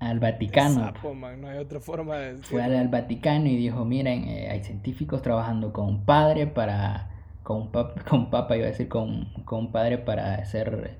al 0.00 0.18
Vaticano. 0.18 0.92
no 1.38 1.48
hay 1.48 1.58
otra 1.58 1.78
forma 1.78 2.16
de 2.16 2.38
Fue 2.38 2.62
al, 2.62 2.88
Vaticano 2.88 3.46
y 3.46 3.56
dijo, 3.56 3.84
miren, 3.84 4.24
eh, 4.24 4.50
hay 4.50 4.64
científicos 4.64 5.22
trabajando 5.22 5.72
con 5.72 5.86
un 5.86 6.04
padre 6.04 6.46
para, 6.46 7.10
con 7.42 7.62
un 7.62 7.70
papa, 7.70 8.02
con 8.08 8.30
papa 8.30 8.56
iba 8.56 8.66
a 8.66 8.70
decir, 8.70 8.88
con, 8.88 9.26
con 9.44 9.66
un 9.66 9.72
padre 9.72 9.98
para 9.98 10.36
hacer, 10.36 10.98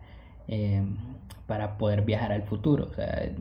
eh, 0.49 0.85
para 1.47 1.79
poder 1.79 2.03
viajar 2.03 2.31
al 2.31 2.43
futuro. 2.43 2.89
O 2.91 2.95
sea, 2.95 3.33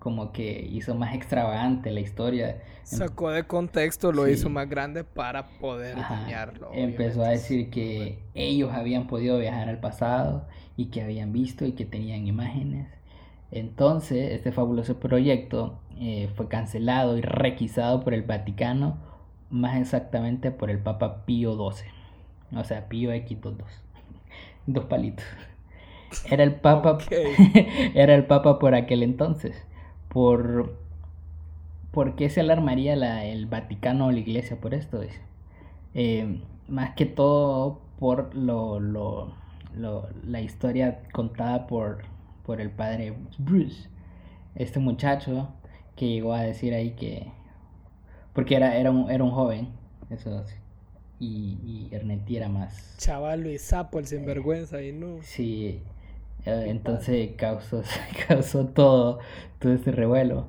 como 0.00 0.32
que 0.32 0.68
hizo 0.70 0.94
más 0.96 1.14
extravagante 1.14 1.92
la 1.92 2.00
historia. 2.00 2.60
Sacó 2.82 3.30
de 3.30 3.44
contexto, 3.44 4.10
lo 4.10 4.28
hizo 4.28 4.48
más 4.50 4.68
grande 4.68 5.04
para 5.04 5.48
poder 5.60 5.96
dañarlo. 5.96 6.70
Empezó 6.74 7.24
a 7.24 7.28
decir 7.28 7.70
que 7.70 8.24
ellos 8.34 8.72
habían 8.72 9.06
podido 9.06 9.38
viajar 9.38 9.68
al 9.68 9.78
pasado 9.78 10.48
y 10.76 10.86
que 10.86 11.02
habían 11.02 11.32
visto 11.32 11.64
y 11.64 11.72
que 11.72 11.84
tenían 11.84 12.26
imágenes 12.26 12.95
entonces, 13.50 14.32
este 14.32 14.52
fabuloso 14.52 14.98
proyecto 14.98 15.78
eh, 15.98 16.28
fue 16.34 16.48
cancelado 16.48 17.16
y 17.16 17.22
requisado 17.22 18.02
por 18.02 18.14
el 18.14 18.22
Vaticano, 18.22 18.98
más 19.50 19.80
exactamente 19.80 20.50
por 20.50 20.70
el 20.70 20.78
Papa 20.78 21.24
Pío 21.24 21.54
XII. 21.54 21.88
O 22.58 22.64
sea, 22.64 22.88
Pío 22.88 23.12
X22. 23.12 23.64
Dos 24.66 24.84
palitos. 24.86 25.24
Era 26.30 26.44
el 26.44 26.54
Papa. 26.54 26.98
era 27.94 28.14
el 28.14 28.26
Papa 28.26 28.58
por 28.58 28.74
aquel 28.74 29.02
entonces. 29.02 29.66
Por. 30.08 30.76
¿Por 31.92 32.14
qué 32.14 32.28
se 32.28 32.40
alarmaría 32.40 32.94
la, 32.94 33.24
el 33.24 33.46
Vaticano 33.46 34.06
o 34.06 34.12
la 34.12 34.18
Iglesia 34.18 34.60
por 34.60 34.74
esto? 34.74 35.00
Eh, 35.94 36.42
más 36.68 36.94
que 36.94 37.06
todo 37.06 37.80
por 37.98 38.34
lo, 38.34 38.80
lo, 38.80 39.32
la 40.22 40.40
historia 40.42 41.00
contada 41.12 41.66
por 41.66 42.02
por 42.46 42.60
el 42.60 42.70
padre 42.70 43.12
Bruce, 43.38 43.88
este 44.54 44.78
muchacho 44.78 45.48
que 45.96 46.08
llegó 46.08 46.32
a 46.32 46.42
decir 46.42 46.72
ahí 46.72 46.92
que, 46.92 47.32
porque 48.32 48.54
era, 48.54 48.76
era, 48.76 48.92
un, 48.92 49.10
era 49.10 49.24
un 49.24 49.32
joven, 49.32 49.68
eso 50.08 50.44
y, 51.18 51.58
y 51.64 51.88
Ernetti 51.92 52.36
era 52.36 52.48
más... 52.48 52.96
Chaval 52.98 53.46
y 53.46 53.58
sapo, 53.58 53.98
el 53.98 54.06
sinvergüenza, 54.06 54.80
y 54.82 54.92
no. 54.92 55.18
Sí, 55.22 55.82
eh, 56.44 56.64
entonces 56.68 57.30
causó, 57.36 57.82
causó 58.28 58.66
todo, 58.66 59.18
todo 59.58 59.72
este 59.72 59.90
revuelo. 59.90 60.46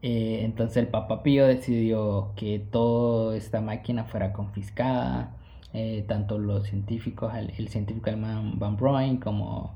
Eh, 0.00 0.40
entonces 0.44 0.78
el 0.78 0.88
Papa 0.88 1.22
Pío 1.22 1.46
decidió 1.46 2.32
que 2.36 2.58
toda 2.58 3.36
esta 3.36 3.60
máquina 3.60 4.04
fuera 4.04 4.32
confiscada, 4.32 5.36
eh, 5.72 6.04
tanto 6.06 6.38
los 6.38 6.68
científicos, 6.68 7.34
el, 7.34 7.52
el 7.58 7.68
científico 7.68 8.08
alemán 8.10 8.58
Van 8.58 8.76
Broyn 8.76 9.16
como 9.16 9.74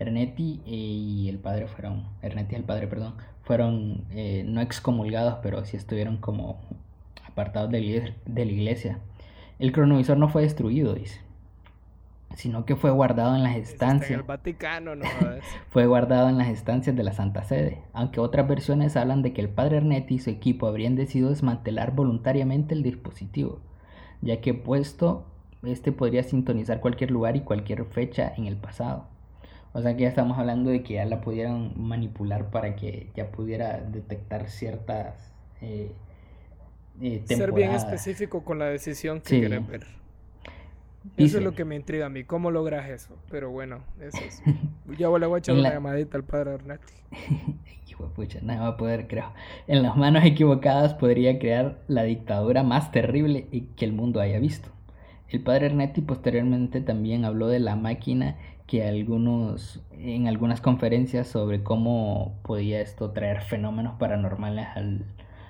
Ernetti 0.00 0.62
y 0.64 1.28
el 1.28 1.38
padre 1.38 1.68
fueron, 1.68 2.04
Ernetti 2.22 2.54
y 2.54 2.58
el 2.58 2.64
padre, 2.64 2.86
perdón, 2.86 3.14
fueron 3.42 4.04
eh, 4.12 4.44
no 4.46 4.62
excomulgados, 4.62 5.38
pero 5.42 5.62
sí 5.66 5.76
estuvieron 5.76 6.16
como 6.16 6.58
apartados 7.26 7.70
de 7.70 7.80
la 7.80 8.50
iglesia. 8.50 8.98
El 9.58 9.72
cronovisor 9.72 10.16
no 10.16 10.30
fue 10.30 10.40
destruido, 10.40 10.94
dice, 10.94 11.20
sino 12.34 12.64
que 12.64 12.76
fue 12.76 12.90
guardado 12.90 13.36
en 13.36 13.42
las 13.42 13.56
estancias. 13.56 14.20
el 14.20 14.22
Vaticano, 14.22 14.96
no 14.96 15.04
fue 15.70 15.86
guardado 15.86 16.30
en 16.30 16.38
las 16.38 16.48
estancias 16.48 16.96
de 16.96 17.04
la 17.04 17.12
Santa 17.12 17.44
Sede, 17.44 17.82
aunque 17.92 18.20
otras 18.20 18.48
versiones 18.48 18.96
hablan 18.96 19.20
de 19.20 19.34
que 19.34 19.42
el 19.42 19.50
padre 19.50 19.76
Ernetti 19.76 20.14
y 20.14 20.18
su 20.18 20.30
equipo 20.30 20.66
habrían 20.66 20.96
decidido 20.96 21.28
desmantelar 21.28 21.94
voluntariamente 21.94 22.74
el 22.74 22.82
dispositivo, 22.82 23.60
ya 24.22 24.40
que 24.40 24.54
puesto 24.54 25.26
este 25.62 25.92
podría 25.92 26.22
sintonizar 26.22 26.80
cualquier 26.80 27.10
lugar 27.10 27.36
y 27.36 27.42
cualquier 27.42 27.84
fecha 27.84 28.32
en 28.34 28.46
el 28.46 28.56
pasado. 28.56 29.08
O 29.72 29.80
sea 29.82 29.96
que 29.96 30.02
ya 30.02 30.08
estamos 30.08 30.38
hablando 30.38 30.70
de 30.70 30.82
que 30.82 30.94
ya 30.94 31.04
la 31.04 31.20
pudieran 31.20 31.72
manipular 31.76 32.50
para 32.50 32.74
que 32.74 33.08
ya 33.14 33.30
pudiera 33.30 33.80
detectar 33.80 34.48
ciertas 34.48 35.32
eh, 35.60 35.92
eh 37.00 37.22
Ser 37.26 37.52
bien 37.52 37.72
específico 37.72 38.44
con 38.44 38.58
la 38.58 38.66
decisión 38.66 39.20
que 39.20 39.38
quieren 39.38 39.66
ver. 39.66 39.86
Eso 41.16 41.38
es 41.38 41.44
lo 41.44 41.54
que 41.54 41.64
me 41.64 41.76
intriga 41.76 42.06
a 42.06 42.08
mí. 42.08 42.24
¿Cómo 42.24 42.50
logras 42.50 42.88
eso? 42.90 43.16
Pero 43.30 43.50
bueno, 43.50 43.80
eso 44.00 44.18
es. 44.18 44.42
Ya 44.98 45.08
le 45.08 45.26
voy 45.26 45.36
a 45.36 45.38
echar 45.38 45.54
una 45.54 45.72
llamadita 45.72 46.16
al 46.16 46.24
padre 46.24 46.54
Ernetti. 46.54 46.92
Hijo 47.88 48.04
de 48.04 48.10
pucha, 48.10 48.40
nada 48.42 48.62
va 48.62 48.66
a 48.68 48.76
poder, 48.76 49.06
creo. 49.06 49.32
En 49.68 49.84
las 49.84 49.96
manos 49.96 50.24
equivocadas 50.24 50.94
podría 50.94 51.38
crear 51.38 51.78
la 51.86 52.02
dictadura 52.02 52.64
más 52.64 52.90
terrible 52.90 53.46
que 53.76 53.84
el 53.84 53.92
mundo 53.92 54.20
haya 54.20 54.40
visto. 54.40 54.68
El 55.28 55.42
padre 55.42 55.66
Ernetti 55.66 56.00
posteriormente 56.00 56.80
también 56.80 57.24
habló 57.24 57.46
de 57.46 57.60
la 57.60 57.76
máquina 57.76 58.36
que 58.70 58.86
algunos 58.86 59.80
en 59.90 60.28
algunas 60.28 60.60
conferencias 60.60 61.26
sobre 61.26 61.64
cómo 61.64 62.38
podía 62.44 62.80
esto 62.80 63.10
traer 63.10 63.42
fenómenos 63.42 63.98
paranormales 63.98 64.68
al, 64.76 65.04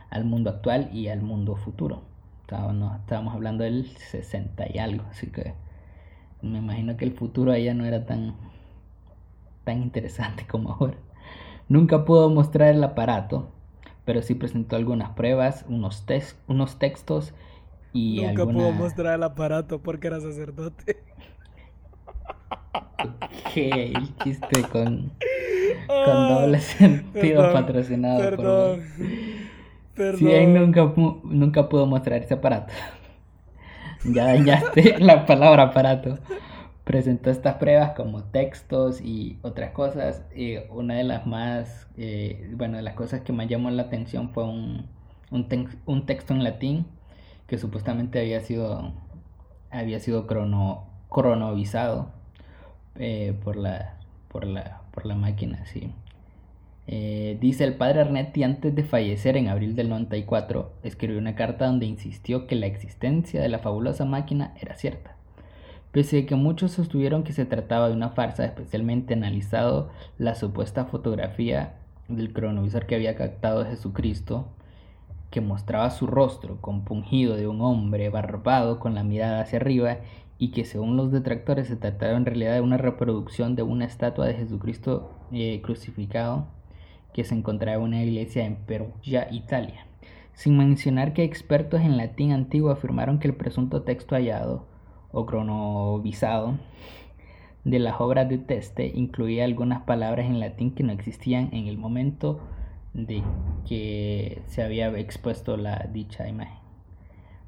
al 0.08 0.24
mundo 0.24 0.48
actual 0.48 0.88
y 0.90 1.08
al 1.08 1.20
mundo 1.20 1.54
futuro. 1.54 2.00
Estábamos, 2.40 2.98
estábamos 2.98 3.34
hablando 3.34 3.62
del 3.64 3.94
60 3.94 4.68
y 4.72 4.78
algo, 4.78 5.04
así 5.10 5.26
que 5.26 5.52
me 6.40 6.60
imagino 6.60 6.96
que 6.96 7.04
el 7.04 7.12
futuro 7.12 7.52
allá 7.52 7.74
no 7.74 7.84
era 7.84 8.06
tan, 8.06 8.36
tan 9.64 9.82
interesante 9.82 10.46
como 10.48 10.72
ahora. 10.72 10.96
Nunca 11.68 12.06
pudo 12.06 12.30
mostrar 12.30 12.74
el 12.74 12.82
aparato, 12.82 13.50
pero 14.06 14.22
sí 14.22 14.34
presentó 14.34 14.76
algunas 14.76 15.10
pruebas, 15.10 15.66
unos, 15.68 16.06
unos 16.48 16.78
textos 16.78 17.34
y 17.92 18.22
Nunca 18.22 18.46
pudo 18.46 18.72
mostrar 18.72 19.16
el 19.16 19.22
aparato 19.24 19.82
porque 19.82 20.06
era 20.06 20.20
sacerdote. 20.20 20.96
El 23.54 24.16
chiste 24.22 24.62
con, 24.62 25.10
con 25.86 26.28
doble 26.28 26.60
sentido 26.60 27.52
patrocinado 27.52 28.36
por... 28.36 28.80
Si 30.16 30.30
él 30.30 30.54
nunca, 30.54 30.92
nunca 31.24 31.68
pudo 31.68 31.86
mostrar 31.86 32.22
ese 32.22 32.34
aparato. 32.34 32.72
ya 34.04 34.24
dañaste 34.26 34.98
la 35.00 35.26
palabra 35.26 35.64
aparato. 35.64 36.18
Presentó 36.84 37.30
estas 37.30 37.56
pruebas 37.56 37.92
como 37.94 38.24
textos 38.24 39.00
y 39.00 39.38
otras 39.42 39.72
cosas. 39.72 40.24
Y 40.34 40.56
una 40.70 40.94
de 40.94 41.04
las 41.04 41.26
más, 41.26 41.86
eh, 41.96 42.50
bueno, 42.56 42.78
de 42.78 42.82
las 42.82 42.94
cosas 42.94 43.20
que 43.20 43.32
más 43.32 43.48
llamó 43.48 43.70
la 43.70 43.82
atención 43.82 44.30
fue 44.30 44.44
un, 44.44 44.86
un, 45.30 46.06
texto 46.06 46.32
en 46.32 46.44
latín 46.44 46.86
que 47.46 47.58
supuestamente 47.58 48.20
había 48.20 48.40
sido, 48.40 48.92
había 49.70 50.00
sido 50.00 50.26
crono, 50.26 50.86
cronovizado 51.10 52.19
eh, 52.96 53.34
por, 53.44 53.56
la, 53.56 53.96
por, 54.28 54.46
la, 54.46 54.82
por 54.92 55.06
la 55.06 55.14
máquina, 55.14 55.64
sí. 55.66 55.92
Eh, 56.86 57.38
dice 57.40 57.62
el 57.62 57.74
padre 57.74 58.00
Arnetti 58.00 58.42
antes 58.42 58.74
de 58.74 58.82
fallecer 58.82 59.36
en 59.36 59.48
abril 59.48 59.76
del 59.76 59.88
94, 59.88 60.72
escribió 60.82 61.18
una 61.18 61.36
carta 61.36 61.66
donde 61.66 61.86
insistió 61.86 62.46
que 62.48 62.56
la 62.56 62.66
existencia 62.66 63.40
de 63.40 63.48
la 63.48 63.60
fabulosa 63.60 64.04
máquina 64.04 64.54
era 64.60 64.74
cierta. 64.74 65.14
Pese 65.92 66.20
a 66.20 66.26
que 66.26 66.34
muchos 66.34 66.72
sostuvieron 66.72 67.22
que 67.22 67.32
se 67.32 67.44
trataba 67.44 67.88
de 67.88 67.94
una 67.94 68.10
farsa, 68.10 68.44
especialmente 68.44 69.14
analizado 69.14 69.90
la 70.18 70.34
supuesta 70.34 70.84
fotografía 70.84 71.74
del 72.08 72.32
cronovisor 72.32 72.86
que 72.86 72.96
había 72.96 73.14
captado 73.14 73.64
Jesucristo, 73.64 74.48
que 75.30 75.40
mostraba 75.40 75.90
su 75.90 76.06
rostro 76.06 76.60
compungido 76.60 77.36
de 77.36 77.46
un 77.46 77.60
hombre 77.60 78.08
barbado 78.08 78.80
con 78.80 78.94
la 78.94 79.04
mirada 79.04 79.42
hacia 79.42 79.58
arriba 79.60 79.98
y 80.40 80.52
que 80.52 80.64
según 80.64 80.96
los 80.96 81.12
detractores 81.12 81.68
se 81.68 81.76
trataba 81.76 82.16
en 82.16 82.24
realidad 82.24 82.54
de 82.54 82.62
una 82.62 82.78
reproducción 82.78 83.56
de 83.56 83.62
una 83.62 83.84
estatua 83.84 84.26
de 84.26 84.34
Jesucristo 84.34 85.10
eh, 85.32 85.60
crucificado 85.62 86.48
que 87.12 87.24
se 87.24 87.34
encontraba 87.34 87.76
en 87.76 87.82
una 87.82 88.02
iglesia 88.02 88.46
en 88.46 88.56
Perugia, 88.56 89.28
Italia, 89.30 89.86
sin 90.32 90.56
mencionar 90.56 91.12
que 91.12 91.24
expertos 91.24 91.82
en 91.82 91.98
latín 91.98 92.32
antiguo 92.32 92.70
afirmaron 92.70 93.18
que 93.18 93.28
el 93.28 93.34
presunto 93.34 93.82
texto 93.82 94.14
hallado 94.14 94.64
o 95.12 95.26
cronovisado 95.26 96.54
de 97.64 97.78
las 97.78 98.00
obras 98.00 98.26
de 98.26 98.38
Teste 98.38 98.90
incluía 98.94 99.44
algunas 99.44 99.82
palabras 99.82 100.24
en 100.24 100.40
latín 100.40 100.74
que 100.74 100.84
no 100.84 100.92
existían 100.92 101.50
en 101.52 101.66
el 101.66 101.76
momento 101.76 102.40
de 102.94 103.22
que 103.68 104.40
se 104.46 104.62
había 104.62 104.88
expuesto 104.98 105.58
la 105.58 105.86
dicha 105.92 106.26
imagen. 106.26 106.58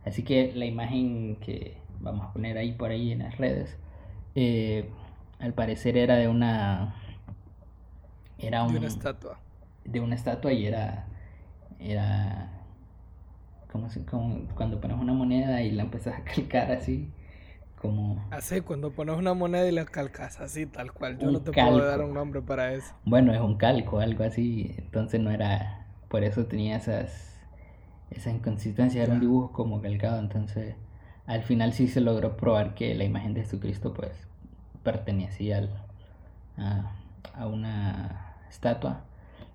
Así 0.04 0.24
que 0.24 0.52
la 0.54 0.66
imagen 0.66 1.36
que 1.36 1.81
vamos 2.02 2.26
a 2.26 2.32
poner 2.32 2.58
ahí 2.58 2.72
por 2.72 2.90
ahí 2.90 3.12
en 3.12 3.20
las 3.20 3.38
redes, 3.38 3.76
eh, 4.34 4.88
al 5.38 5.54
parecer 5.54 5.96
era 5.96 6.16
de 6.16 6.28
una 6.28 6.96
era 8.38 8.64
una 8.64 8.86
estatua 8.86 9.38
de 9.84 10.00
una 10.00 10.14
estatua 10.14 10.52
y 10.52 10.66
era, 10.66 11.06
era 11.78 12.50
como, 13.70 13.88
como 14.08 14.48
cuando 14.54 14.80
pones 14.80 14.98
una 14.98 15.12
moneda 15.12 15.62
y 15.62 15.70
la 15.72 15.84
empiezas 15.84 16.18
a 16.18 16.24
calcar 16.24 16.72
así, 16.72 17.10
como... 17.80 18.24
Así, 18.30 18.60
cuando 18.60 18.92
pones 18.92 19.16
una 19.16 19.34
moneda 19.34 19.66
y 19.66 19.72
la 19.72 19.84
calcas 19.84 20.40
así, 20.40 20.66
tal 20.66 20.92
cual. 20.92 21.18
Yo 21.18 21.30
no 21.30 21.40
te 21.40 21.52
puedo 21.52 21.84
dar 21.84 22.00
un 22.02 22.14
nombre 22.14 22.40
para 22.40 22.72
eso. 22.74 22.94
Bueno, 23.04 23.34
es 23.34 23.40
un 23.40 23.56
calco, 23.56 23.98
algo 23.98 24.22
así. 24.22 24.74
Entonces 24.78 25.20
no 25.20 25.30
era... 25.32 25.86
Por 26.08 26.22
eso 26.22 26.46
tenía 26.46 26.76
esas, 26.76 27.40
esas 28.10 28.34
inconsistencias. 28.34 29.02
Era 29.02 29.14
un 29.14 29.20
dibujo 29.20 29.50
como 29.50 29.82
calcado. 29.82 30.20
Entonces 30.20 30.76
al 31.26 31.42
final 31.42 31.72
sí 31.72 31.88
se 31.88 32.00
logró 32.00 32.36
probar 32.36 32.74
que 32.74 32.94
la 32.94 33.04
imagen 33.04 33.34
de 33.34 33.42
Jesucristo 33.42 33.94
pues 33.94 34.12
pertenecía 34.82 35.68
a, 36.56 36.92
a 37.34 37.46
una 37.46 38.36
estatua 38.50 39.04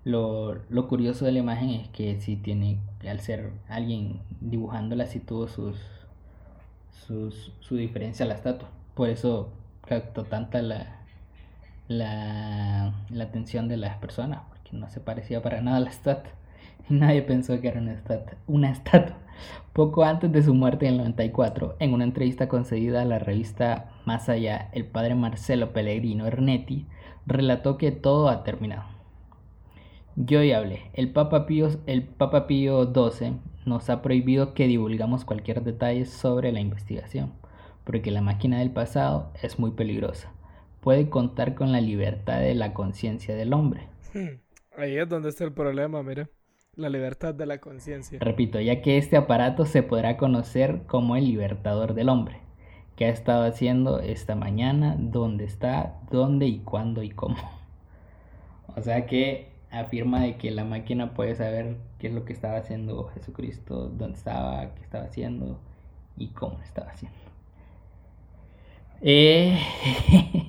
lo, 0.08 0.54
lo, 0.70 0.88
curioso 0.88 1.24
de 1.26 1.32
la 1.32 1.40
imagen 1.40 1.70
es 1.70 1.88
que 1.88 2.18
si 2.20 2.36
tiene, 2.36 2.78
al 3.06 3.20
ser 3.20 3.52
alguien 3.68 4.20
dibujándola, 4.40 5.06
sí 5.06 5.20
tuvo 5.20 5.48
sus, 5.48 5.76
sus, 7.06 7.52
su 7.60 7.76
diferencia 7.76 8.24
a 8.24 8.28
la 8.28 8.34
estatua. 8.34 8.70
Por 8.94 9.10
eso 9.10 9.50
captó 9.86 10.24
tanta 10.24 10.62
la, 10.62 10.96
la, 11.88 12.94
la 13.10 13.24
atención 13.24 13.68
de 13.68 13.76
las 13.76 13.98
personas, 13.98 14.40
porque 14.48 14.70
no 14.76 14.88
se 14.88 15.00
parecía 15.00 15.42
para 15.42 15.60
nada 15.60 15.76
a 15.78 15.80
la 15.80 15.90
estatua. 15.90 16.32
Y 16.90 16.94
nadie 16.94 17.20
pensó 17.20 17.60
que 17.60 17.68
era 17.68 17.80
una. 17.80 18.02
Una 18.46 18.70
estatua. 18.70 19.18
Poco 19.72 20.04
antes 20.04 20.32
de 20.32 20.42
su 20.42 20.54
muerte 20.54 20.86
en 20.86 20.92
el 20.92 20.98
94, 20.98 21.76
en 21.78 21.94
una 21.94 22.04
entrevista 22.04 22.48
concedida 22.48 23.02
a 23.02 23.04
la 23.04 23.18
revista 23.18 23.90
Más 24.04 24.28
Allá, 24.28 24.70
el 24.72 24.86
padre 24.86 25.14
Marcelo 25.14 25.72
Pellegrino 25.72 26.26
Ernetti 26.26 26.86
relató 27.26 27.78
que 27.78 27.92
todo 27.92 28.28
ha 28.28 28.44
terminado 28.44 28.98
yo 30.20 30.42
ya 30.42 30.58
hablé. 30.58 30.90
El 30.94 31.12
Papa 31.12 31.46
Pío, 31.46 31.68
el 31.86 32.02
Papa 32.02 32.46
Pío 32.48 32.92
XII 32.92 33.38
nos 33.66 33.88
ha 33.88 34.02
prohibido 34.02 34.52
que 34.52 34.66
divulgamos 34.66 35.24
cualquier 35.24 35.62
detalle 35.62 36.06
sobre 36.06 36.50
la 36.50 36.60
investigación, 36.60 37.34
porque 37.84 38.10
la 38.10 38.20
máquina 38.20 38.58
del 38.58 38.72
pasado 38.72 39.32
es 39.42 39.60
muy 39.60 39.70
peligrosa. 39.70 40.32
Puede 40.80 41.08
contar 41.08 41.54
con 41.54 41.70
la 41.70 41.80
libertad 41.80 42.40
de 42.40 42.54
la 42.54 42.74
conciencia 42.74 43.36
del 43.36 43.52
hombre. 43.52 43.88
Hmm. 44.12 44.40
Ahí 44.76 44.96
es 44.96 45.08
donde 45.08 45.28
está 45.28 45.44
el 45.44 45.52
problema, 45.52 46.02
mira. 46.02 46.28
La 46.78 46.88
libertad 46.88 47.34
de 47.34 47.44
la 47.44 47.58
conciencia. 47.58 48.20
Repito, 48.20 48.60
ya 48.60 48.82
que 48.82 48.98
este 48.98 49.16
aparato 49.16 49.66
se 49.66 49.82
podrá 49.82 50.16
conocer 50.16 50.82
como 50.86 51.16
el 51.16 51.24
libertador 51.24 51.92
del 51.92 52.08
hombre. 52.08 52.38
¿Qué 52.94 53.06
ha 53.06 53.08
estado 53.08 53.44
haciendo 53.44 53.98
esta 53.98 54.36
mañana? 54.36 54.94
¿Dónde 54.96 55.44
está? 55.44 55.96
¿Dónde 56.08 56.46
y 56.46 56.60
cuándo 56.60 57.02
y 57.02 57.10
cómo? 57.10 57.36
O 58.76 58.80
sea 58.80 59.06
que 59.06 59.48
afirma 59.72 60.20
de 60.20 60.36
que 60.36 60.52
la 60.52 60.62
máquina 60.62 61.14
puede 61.14 61.34
saber 61.34 61.78
qué 61.98 62.06
es 62.06 62.12
lo 62.12 62.24
que 62.24 62.32
estaba 62.32 62.58
haciendo 62.58 63.08
Jesucristo, 63.08 63.88
dónde 63.88 64.16
estaba, 64.16 64.72
qué 64.76 64.82
estaba 64.82 65.06
haciendo 65.06 65.58
y 66.16 66.28
cómo 66.28 66.60
estaba 66.62 66.92
haciendo. 66.92 67.18
Eh, 69.00 69.58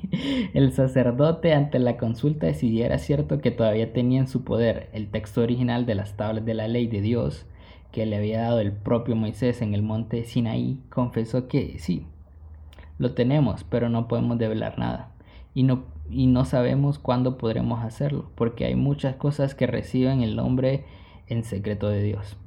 el 0.53 0.71
sacerdote 0.71 1.53
ante 1.53 1.79
la 1.79 1.97
consulta 1.97 2.47
decidiera 2.47 2.97
cierto 2.97 3.39
que 3.39 3.51
todavía 3.51 3.93
tenía 3.93 4.19
en 4.19 4.27
su 4.27 4.43
poder 4.43 4.89
el 4.93 5.09
texto 5.09 5.41
original 5.41 5.85
de 5.85 5.95
las 5.95 6.17
tablas 6.17 6.45
de 6.45 6.53
la 6.53 6.67
ley 6.67 6.87
de 6.87 7.01
Dios 7.01 7.45
que 7.91 8.05
le 8.05 8.17
había 8.17 8.41
dado 8.41 8.59
el 8.59 8.71
propio 8.71 9.15
Moisés 9.15 9.61
en 9.61 9.73
el 9.73 9.81
monte 9.81 10.23
Sinaí, 10.23 10.79
confesó 10.89 11.47
que 11.47 11.79
sí, 11.79 12.05
lo 12.99 13.13
tenemos, 13.13 13.63
pero 13.63 13.89
no 13.89 14.07
podemos 14.07 14.37
develar 14.37 14.77
nada 14.77 15.11
y 15.53 15.63
no 15.63 15.83
y 16.09 16.27
no 16.27 16.45
sabemos 16.45 16.97
cuándo 16.97 17.37
podremos 17.37 17.83
hacerlo, 17.83 18.31
porque 18.35 18.65
hay 18.65 18.75
muchas 18.75 19.15
cosas 19.15 19.53
que 19.53 19.67
reciben 19.67 20.21
el 20.21 20.35
nombre 20.35 20.85
en 21.27 21.43
secreto 21.43 21.87
de 21.87 22.01
Dios. 22.01 22.37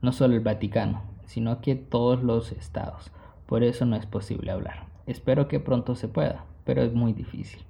No 0.00 0.12
solo 0.12 0.34
el 0.34 0.40
Vaticano, 0.40 1.02
sino 1.26 1.60
que 1.60 1.74
todos 1.74 2.22
los 2.22 2.52
estados. 2.52 3.10
Por 3.46 3.64
eso 3.64 3.86
no 3.86 3.96
es 3.96 4.06
posible 4.06 4.52
hablar. 4.52 4.86
Espero 5.06 5.48
que 5.48 5.58
pronto 5.58 5.96
se 5.96 6.06
pueda, 6.06 6.44
pero 6.68 6.82
es 6.82 6.92
muy 6.92 7.14
difícil. 7.14 7.60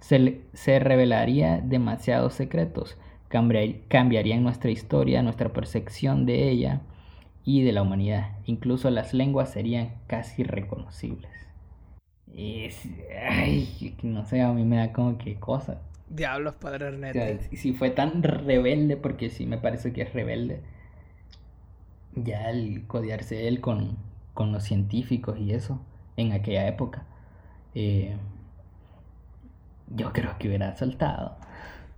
Se, 0.00 0.40
se 0.54 0.80
revelaría 0.80 1.60
demasiados 1.60 2.34
secretos, 2.34 2.98
cambiarían 3.28 4.42
nuestra 4.42 4.72
historia, 4.72 5.22
nuestra 5.22 5.50
percepción 5.52 6.26
de 6.26 6.50
ella 6.50 6.80
y 7.44 7.62
de 7.62 7.70
la 7.70 7.82
humanidad. 7.82 8.32
Incluso 8.46 8.90
las 8.90 9.14
lenguas 9.14 9.52
serían 9.52 9.92
casi 10.08 10.42
reconocibles. 10.42 11.30
Es, 12.34 12.88
ay, 13.24 13.94
no 14.02 14.24
sé, 14.24 14.40
a 14.40 14.52
mí 14.52 14.64
me 14.64 14.78
da 14.78 14.92
como 14.92 15.16
que 15.16 15.36
cosa. 15.36 15.80
Diablos, 16.08 16.56
padre 16.56 16.88
Ernesto. 16.88 17.56
si 17.56 17.72
fue 17.72 17.90
tan 17.90 18.24
rebelde, 18.24 18.96
porque 18.96 19.30
sí 19.30 19.46
me 19.46 19.58
parece 19.58 19.92
que 19.92 20.02
es 20.02 20.12
rebelde, 20.12 20.60
ya 22.16 22.50
el 22.50 22.84
codearse 22.88 23.46
él 23.46 23.60
con, 23.60 23.96
con 24.34 24.50
los 24.50 24.64
científicos 24.64 25.38
y 25.38 25.52
eso, 25.52 25.80
en 26.16 26.32
aquella 26.32 26.66
época. 26.66 27.06
Eh, 27.76 28.16
yo 29.90 30.12
creo 30.12 30.36
que 30.38 30.48
hubiera 30.48 30.74
saltado. 30.76 31.36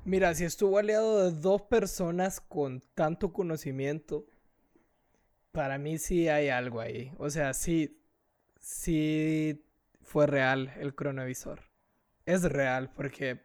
Mira, 0.05 0.35
si 0.35 0.44
estuvo 0.44 0.78
aliado 0.78 1.31
de 1.31 1.40
dos 1.40 1.62
personas 1.62 2.40
con 2.40 2.83
tanto 2.94 3.33
conocimiento, 3.33 4.26
para 5.52 5.78
mí 5.78 5.98
sí 5.98 6.28
hay 6.28 6.48
algo 6.48 6.81
ahí. 6.81 7.12
O 7.18 7.31
sea, 7.31 7.55
sí, 7.55 8.00
sí 8.59 9.64
fue 10.02 10.26
real 10.26 10.72
el 10.81 10.94
cronovisor. 10.94 11.61
Es 12.26 12.42
real 12.42 12.90
porque 12.94 13.40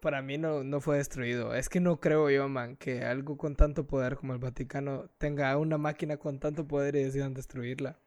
para 0.00 0.20
mí 0.20 0.36
no, 0.36 0.64
no 0.64 0.80
fue 0.80 0.98
destruido. 0.98 1.54
Es 1.54 1.68
que 1.68 1.80
no 1.80 2.00
creo 2.00 2.28
yo, 2.28 2.48
man, 2.48 2.76
que 2.76 3.04
algo 3.04 3.36
con 3.36 3.54
tanto 3.56 3.86
poder 3.86 4.16
como 4.16 4.32
el 4.32 4.38
Vaticano 4.38 5.08
tenga 5.18 5.56
una 5.56 5.78
máquina 5.78 6.16
con 6.16 6.38
tanto 6.38 6.66
poder 6.66 6.96
y 6.96 7.04
decidan 7.04 7.34
destruirla. 7.34 7.98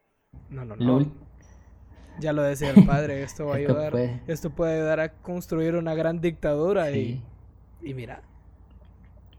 No, 0.50 0.64
no, 0.64 0.76
no. 0.76 1.12
Ya 2.20 2.32
lo 2.32 2.42
decía 2.42 2.70
el 2.70 2.84
padre, 2.86 3.22
esto 3.22 3.46
va 3.46 3.54
a 3.54 3.56
ayudar. 3.58 3.94
Esto 4.26 4.50
puede 4.50 4.76
ayudar 4.76 5.00
a 5.00 5.12
construir 5.12 5.74
una 5.76 5.94
gran 5.94 6.20
dictadura 6.20 6.90
y, 6.90 7.22
y 7.82 7.94
mira. 7.94 8.22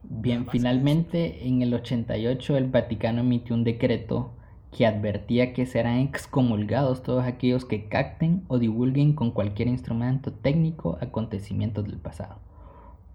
Bien, 0.03 0.47
finalmente 0.49 1.45
en 1.47 1.61
el 1.61 1.73
88 1.73 2.57
el 2.57 2.67
Vaticano 2.67 3.19
emitió 3.19 3.53
un 3.53 3.63
decreto 3.63 4.31
que 4.75 4.85
advertía 4.85 5.53
que 5.53 5.65
serán 5.65 5.99
excomulgados 5.99 7.03
todos 7.03 7.25
aquellos 7.25 7.65
que 7.65 7.87
capten 7.87 8.43
o 8.47 8.59
divulguen 8.59 9.13
con 9.13 9.31
cualquier 9.31 9.67
instrumento 9.67 10.31
técnico 10.31 10.97
acontecimientos 11.01 11.85
del 11.85 11.97
pasado. 11.97 12.39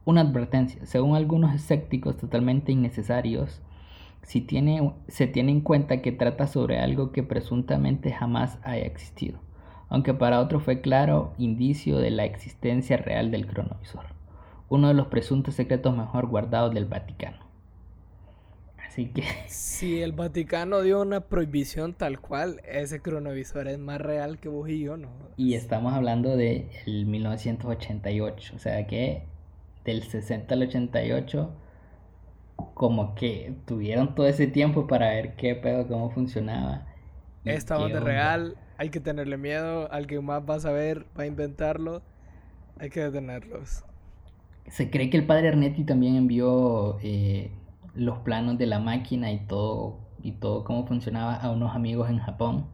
Una 0.05 0.21
advertencia, 0.21 0.85
según 0.85 1.17
algunos 1.17 1.55
escépticos 1.55 2.17
totalmente 2.17 2.73
innecesarios, 2.73 3.63
si 4.23 4.41
tiene, 4.41 4.93
se 5.09 5.27
tiene 5.27 5.53
en 5.53 5.61
cuenta 5.61 6.03
que 6.03 6.13
trata 6.13 6.47
sobre 6.47 6.81
algo 6.81 7.13
que 7.13 7.23
presuntamente 7.23 8.13
jamás 8.13 8.59
haya 8.63 8.85
existido, 8.85 9.39
aunque 9.89 10.15
para 10.15 10.41
otros 10.41 10.63
fue 10.63 10.81
claro 10.81 11.35
indicio 11.39 11.99
de 11.99 12.11
la 12.11 12.25
existencia 12.25 12.97
real 12.97 13.31
del 13.31 13.47
cronovisor, 13.47 14.07
uno 14.69 14.89
de 14.89 14.95
los 14.95 15.09
presuntos 15.09 15.55
secretos 15.55 15.97
mejor 15.97 16.27
guardados 16.27 16.75
del 16.75 16.87
Vaticano. 16.87 17.39
Así 18.87 19.07
que... 19.07 19.25
Si 19.49 20.01
el 20.01 20.13
Vaticano 20.13 20.83
dio 20.83 21.03
una 21.03 21.21
prohibición 21.21 21.95
tal 21.95 22.21
cual, 22.21 22.61
ese 22.65 23.01
cronovisor 23.01 23.69
es 23.69 23.79
más 23.79 24.01
real 24.01 24.39
que 24.39 24.49
vos 24.49 24.69
y 24.69 24.81
yo, 24.81 24.97
¿no? 24.97 25.09
Y 25.37 25.55
estamos 25.55 25.93
hablando 25.93 26.37
de 26.37 26.69
1988, 26.87 28.55
o 28.55 28.59
sea 28.59 28.87
que 28.87 29.25
del 29.85 30.03
60 30.03 30.55
al 30.55 30.63
88, 30.63 31.51
como 32.75 33.15
que 33.15 33.55
tuvieron 33.67 34.15
todo 34.15 34.27
ese 34.27 34.47
tiempo 34.47 34.87
para 34.87 35.11
ver 35.11 35.35
qué 35.35 35.55
pedo, 35.55 35.87
cómo 35.87 36.11
funcionaba. 36.11 36.87
Esta 37.45 37.79
onda 37.79 38.01
real, 38.01 38.57
hay 38.77 38.91
que 38.91 39.01
tenerle 39.01 39.37
miedo, 39.37 39.91
alguien 39.93 40.25
más 40.25 40.43
va 40.49 40.57
a 40.57 40.61
saber, 40.61 41.07
va 41.19 41.25
a 41.25 41.27
inventarlo, 41.27 42.03
hay 42.79 42.91
que 42.91 43.01
detenerlos. 43.01 43.85
Se 44.69 44.91
cree 44.91 45.11
que 45.11 45.17
el 45.17 45.27
padre 45.27 45.49
Ernetti 45.49 45.85
también 45.85 46.17
envió 46.17 46.99
eh, 47.03 47.51
los 47.95 48.19
planos 48.19 48.59
de 48.59 48.67
la 48.67 48.81
máquina 48.81 49.31
y 49.31 49.39
todo, 49.47 49.99
y 50.23 50.33
todo 50.33 50.65
cómo 50.65 50.87
funcionaba 50.87 51.37
a 51.37 51.51
unos 51.51 51.75
amigos 51.75 52.09
en 52.11 52.19
Japón. 52.19 52.67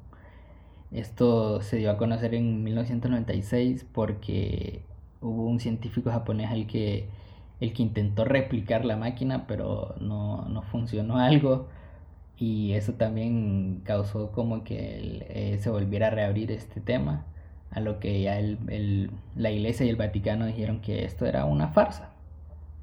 Esto 0.90 1.60
se 1.60 1.76
dio 1.76 1.90
a 1.90 1.96
conocer 1.98 2.34
en 2.34 2.64
1996 2.64 3.86
porque 3.92 4.82
hubo 5.20 5.46
un 5.46 5.60
científico 5.60 6.10
japonés 6.10 6.50
el 6.52 6.66
que, 6.66 7.08
el 7.60 7.72
que 7.72 7.82
intentó 7.82 8.24
replicar 8.24 8.84
la 8.84 8.96
máquina, 8.96 9.46
pero 9.46 9.94
no, 10.00 10.48
no 10.48 10.62
funcionó 10.62 11.18
algo. 11.18 11.68
Y 12.40 12.72
eso 12.72 12.94
también 12.94 13.82
causó 13.84 14.32
como 14.32 14.64
que 14.64 15.26
eh, 15.28 15.58
se 15.60 15.70
volviera 15.70 16.08
a 16.08 16.10
reabrir 16.10 16.50
este 16.50 16.80
tema, 16.80 17.26
a 17.70 17.80
lo 17.80 18.00
que 18.00 18.22
ya 18.22 18.38
el, 18.38 19.10
la 19.36 19.50
iglesia 19.52 19.86
y 19.86 19.90
el 19.90 19.96
Vaticano 19.96 20.46
dijeron 20.46 20.80
que 20.80 21.04
esto 21.04 21.26
era 21.26 21.44
una 21.44 21.68
farsa. 21.68 22.10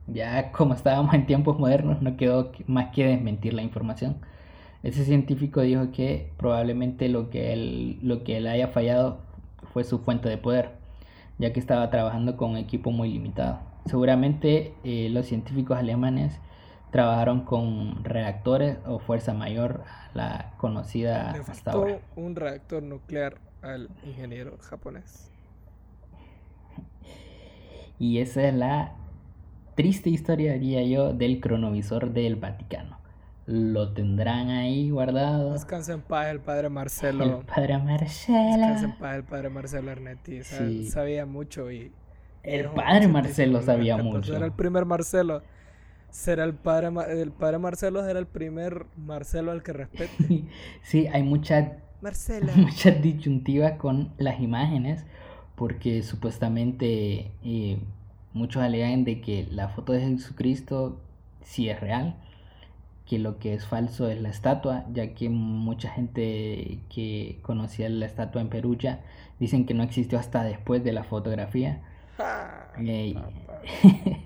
Ya 0.07 0.51
como 0.53 0.73
estábamos 0.73 1.13
en 1.13 1.25
tiempos 1.25 1.59
modernos, 1.59 2.01
no 2.01 2.15
quedó 2.17 2.51
más 2.67 2.93
que 2.93 3.05
desmentir 3.07 3.53
la 3.53 3.63
información. 3.63 4.17
Ese 4.83 5.03
científico 5.03 5.61
dijo 5.61 5.91
que 5.91 6.31
probablemente 6.37 7.09
lo 7.09 7.29
que 7.29 7.51
él, 7.53 7.99
lo 8.01 8.23
que 8.23 8.37
él 8.37 8.47
haya 8.47 8.69
fallado 8.69 9.19
fue 9.73 9.83
su 9.83 9.99
fuente 9.99 10.29
de 10.29 10.37
poder 10.37 10.77
ya 11.39 11.53
que 11.53 11.59
estaba 11.59 11.89
trabajando 11.89 12.37
con 12.37 12.51
un 12.51 12.57
equipo 12.57 12.91
muy 12.91 13.09
limitado. 13.11 13.59
Seguramente 13.85 14.73
eh, 14.83 15.09
los 15.11 15.27
científicos 15.27 15.77
alemanes 15.77 16.39
trabajaron 16.91 17.41
con 17.41 18.03
reactores 18.03 18.77
o 18.85 18.99
fuerza 18.99 19.33
mayor 19.33 19.83
la 20.13 20.53
conocida 20.57 21.33
Le 21.33 21.39
hasta 21.39 21.71
ahora. 21.71 21.99
un 22.15 22.35
reactor 22.35 22.83
nuclear 22.83 23.37
al 23.61 23.89
ingeniero 24.05 24.57
japonés. 24.61 25.31
Y 27.99 28.19
esa 28.19 28.47
es 28.47 28.53
la 28.53 28.93
triste 29.75 30.09
historia, 30.09 30.53
diría 30.53 30.83
yo, 30.83 31.13
del 31.13 31.39
cronovisor 31.39 32.11
del 32.11 32.35
Vaticano 32.35 32.97
lo 33.47 33.93
tendrán 33.93 34.49
ahí 34.49 34.89
guardado. 34.89 35.53
Descansa 35.53 35.93
en 35.93 36.01
paz 36.01 36.27
el 36.27 36.41
padre 36.41 36.69
Marcelo. 36.69 37.23
El 37.23 37.45
padre 37.45 37.77
Marcelo. 37.77 38.57
Descansa 38.57 38.85
en 38.85 38.97
paz 38.97 39.15
el 39.15 39.23
padre 39.23 39.49
Marcelo 39.49 39.91
Arnetti. 39.91 40.43
Sabía 40.43 41.25
mucho 41.25 41.71
y... 41.71 41.91
El 42.43 42.69
padre 42.69 43.07
Marcelo 43.07 43.61
sabía 43.61 43.97
mucho. 43.97 44.35
Era 44.35 44.45
el 44.45 44.51
primer 44.51 44.85
Marcelo. 44.85 45.41
Será 46.17 46.45
el 46.45 46.55
padre, 46.55 46.89
el 47.21 47.31
padre 47.31 47.59
Marcelo 47.59 48.03
será 48.03 48.17
el 48.17 48.25
primer 48.25 48.87
Marcelo 48.97 49.51
al 49.51 49.61
que 49.61 49.71
respete. 49.71 50.45
sí, 50.81 51.05
hay 51.05 51.21
muchas 51.21 51.73
muchas 52.55 53.01
disyuntivas 53.03 53.73
con 53.73 54.11
las 54.17 54.39
imágenes 54.39 55.05
porque 55.55 56.01
supuestamente 56.01 57.31
eh, 57.43 57.79
muchos 58.33 58.63
alegan 58.63 59.03
de 59.03 59.21
que 59.21 59.47
la 59.51 59.69
foto 59.69 59.93
de 59.93 60.01
Jesucristo 60.01 60.99
sí 61.43 61.69
es 61.69 61.79
real 61.79 62.15
que 63.05 63.19
lo 63.19 63.37
que 63.37 63.53
es 63.53 63.67
falso 63.67 64.09
es 64.09 64.19
la 64.19 64.29
estatua, 64.29 64.85
ya 64.91 65.13
que 65.13 65.29
mucha 65.29 65.91
gente 65.91 66.79
que 66.89 67.37
conocía 67.43 67.89
la 67.89 68.07
estatua 68.07 68.41
en 68.41 68.49
Perugia 68.49 69.01
dicen 69.39 69.67
que 69.67 69.75
no 69.75 69.83
existió 69.83 70.17
hasta 70.17 70.43
después 70.43 70.83
de 70.83 70.93
la 70.93 71.03
fotografía. 71.03 71.79
Ah, 72.17 72.73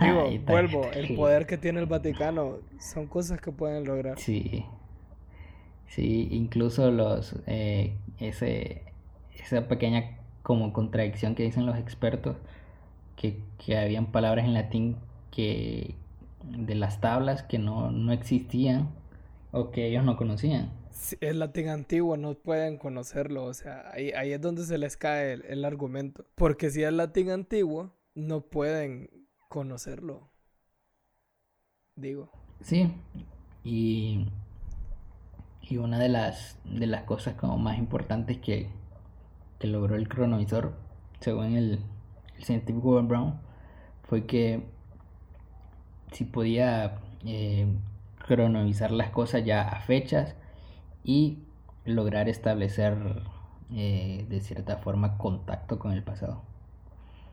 Digo, 0.00 0.28
vuelvo, 0.46 0.84
el 0.92 1.16
poder 1.16 1.46
que 1.46 1.56
tiene 1.56 1.80
el 1.80 1.86
Vaticano 1.86 2.58
son 2.78 3.06
cosas 3.06 3.40
que 3.40 3.52
pueden 3.52 3.84
lograr. 3.84 4.18
Sí, 4.18 4.64
sí, 5.86 6.28
incluso 6.30 6.90
los, 6.90 7.36
eh, 7.46 7.96
ese, 8.18 8.82
esa 9.38 9.66
pequeña 9.66 10.18
como 10.42 10.72
contradicción 10.72 11.34
que 11.34 11.42
dicen 11.42 11.66
los 11.66 11.76
expertos, 11.76 12.36
que, 13.16 13.40
que 13.58 13.76
habían 13.76 14.06
palabras 14.12 14.44
en 14.44 14.54
latín 14.54 14.96
que, 15.30 15.94
de 16.44 16.74
las 16.74 17.00
tablas 17.00 17.42
que 17.42 17.58
no, 17.58 17.90
no 17.90 18.12
existían 18.12 18.88
o 19.52 19.70
que 19.70 19.86
ellos 19.86 20.04
no 20.04 20.16
conocían. 20.16 20.70
es 21.20 21.36
latín 21.36 21.68
antiguo, 21.68 22.16
no 22.16 22.34
pueden 22.34 22.78
conocerlo, 22.78 23.44
o 23.44 23.54
sea, 23.54 23.90
ahí, 23.92 24.12
ahí 24.12 24.32
es 24.32 24.40
donde 24.40 24.64
se 24.64 24.78
les 24.78 24.96
cae 24.96 25.34
el, 25.34 25.64
argumento. 25.64 26.26
Porque 26.34 26.70
si 26.70 26.82
es 26.82 26.92
latín 26.92 27.30
antiguo, 27.30 27.92
no 28.14 28.40
pueden 28.42 29.10
conocerlo. 29.48 30.30
Digo. 31.96 32.30
Sí, 32.60 32.92
y, 33.64 34.28
y 35.62 35.76
una 35.78 35.98
de 35.98 36.08
las, 36.08 36.58
de 36.64 36.86
las 36.86 37.02
cosas 37.04 37.34
como 37.34 37.58
más 37.58 37.78
importantes 37.78 38.38
que, 38.38 38.70
que 39.58 39.66
logró 39.66 39.96
el 39.96 40.08
cronovisor, 40.08 40.74
según 41.20 41.56
el, 41.56 41.80
el 42.36 42.44
científico 42.44 43.02
Brown, 43.02 43.40
fue 44.04 44.26
que 44.26 44.64
si 46.12 46.24
podía 46.24 47.00
eh, 47.24 47.66
cronomizar 48.26 48.90
las 48.92 49.10
cosas 49.10 49.44
ya 49.44 49.62
a 49.62 49.80
fechas 49.80 50.34
y 51.04 51.38
lograr 51.84 52.28
establecer 52.28 53.22
eh, 53.72 54.26
de 54.28 54.40
cierta 54.40 54.78
forma 54.78 55.18
contacto 55.18 55.78
con 55.78 55.92
el 55.92 56.02
pasado. 56.02 56.42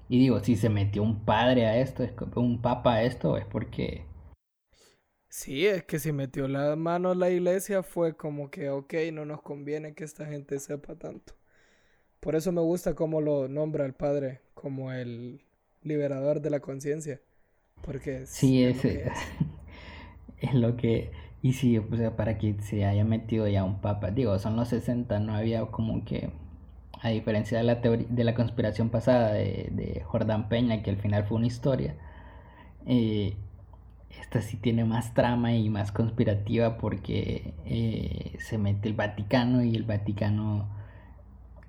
Y 0.08 0.20
digo, 0.20 0.40
si 0.40 0.56
se 0.56 0.70
metió 0.70 1.02
un 1.02 1.26
padre 1.26 1.66
a 1.66 1.78
esto, 1.80 2.04
un 2.36 2.62
papa 2.62 2.96
a 2.96 3.04
esto, 3.04 3.38
es 3.38 3.46
porque... 3.46 4.06
Sí, 5.30 5.66
es 5.66 5.84
que 5.84 6.00
si 6.00 6.12
metió 6.12 6.48
la 6.48 6.76
mano 6.76 7.12
a 7.12 7.16
la 7.16 7.30
iglesia 7.30 7.84
fue 7.84 8.16
como 8.16 8.50
que, 8.50 8.70
ok, 8.70 8.94
no 9.12 9.26
nos 9.26 9.42
conviene 9.42 9.94
que 9.94 10.04
esta 10.04 10.26
gente 10.26 10.60
sepa 10.60 10.96
tanto. 10.96 11.34
Por 12.20 12.36
eso 12.36 12.52
me 12.52 12.62
gusta 12.62 12.96
cómo 12.96 13.20
lo 13.20 13.48
nombra 13.48 13.86
el 13.86 13.94
padre 13.94 14.42
como 14.54 14.92
el 14.92 15.42
liberador 15.84 16.42
de 16.42 16.50
la 16.52 16.60
conciencia. 16.60 17.20
Porque 17.82 18.24
es, 18.24 18.30
sí, 18.30 18.64
es, 18.64 18.84
es, 20.38 20.54
lo 20.54 20.78
que... 20.78 21.12
Y 21.42 21.54
sí, 21.54 21.78
o 21.78 21.96
sea, 21.96 22.16
para 22.16 22.38
que 22.38 22.56
se 22.62 22.86
haya 22.86 23.06
metido 23.06 23.48
ya 23.48 23.64
un 23.64 23.82
papa, 23.82 24.12
digo, 24.12 24.40
son 24.40 24.56
los 24.56 24.70
60, 24.70 25.20
no 25.20 25.36
había 25.36 25.66
como 25.66 26.06
que, 26.06 26.32
a 27.06 27.10
diferencia 27.10 27.60
de 27.60 27.64
la, 27.64 27.82
teoría, 27.82 28.08
de 28.10 28.24
la 28.24 28.34
conspiración 28.34 28.90
pasada 28.90 29.32
de, 29.32 29.70
de 29.72 30.02
Jordán 30.06 30.50
Peña, 30.50 30.82
que 30.82 30.90
al 30.90 30.98
final 30.98 31.24
fue 31.26 31.38
una 31.38 31.46
historia, 31.46 31.94
eh, 32.88 33.36
esta 34.20 34.42
sí 34.42 34.58
tiene 34.58 34.86
más 34.86 35.14
trama 35.14 35.54
y 35.54 35.70
más 35.70 35.92
conspirativa 35.92 36.78
porque 36.78 37.54
eh, 37.66 38.36
se 38.40 38.58
mete 38.58 38.90
el 38.90 38.96
Vaticano 38.96 39.64
y 39.64 39.76
el 39.76 39.84
Vaticano 39.84 40.68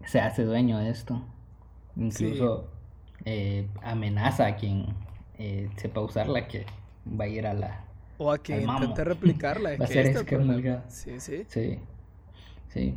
se 0.07 0.20
hace 0.20 0.42
dueño 0.44 0.79
de 0.79 0.88
esto. 0.88 1.22
Incluso 1.96 2.70
eh, 3.27 3.68
amenaza 3.83 4.46
a 4.46 4.57
quien 4.57 4.87
sepa 5.77 6.01
usarla 6.01 6.49
que 6.49 6.64
va 7.07 7.25
a 7.25 7.29
ir 7.29 7.46
a 7.46 7.53
la... 7.53 7.85
O 8.16 8.33
a 8.33 8.38
quien 8.38 8.62
intente 8.62 9.05
replicarla. 9.05 9.77
va 9.81 9.85
a 9.85 9.88
ser 9.88 10.07
excomulgado. 10.07 10.83
Sí, 10.88 11.20
sí. 11.20 11.44
Sí, 11.49 11.79
sí. 12.68 12.94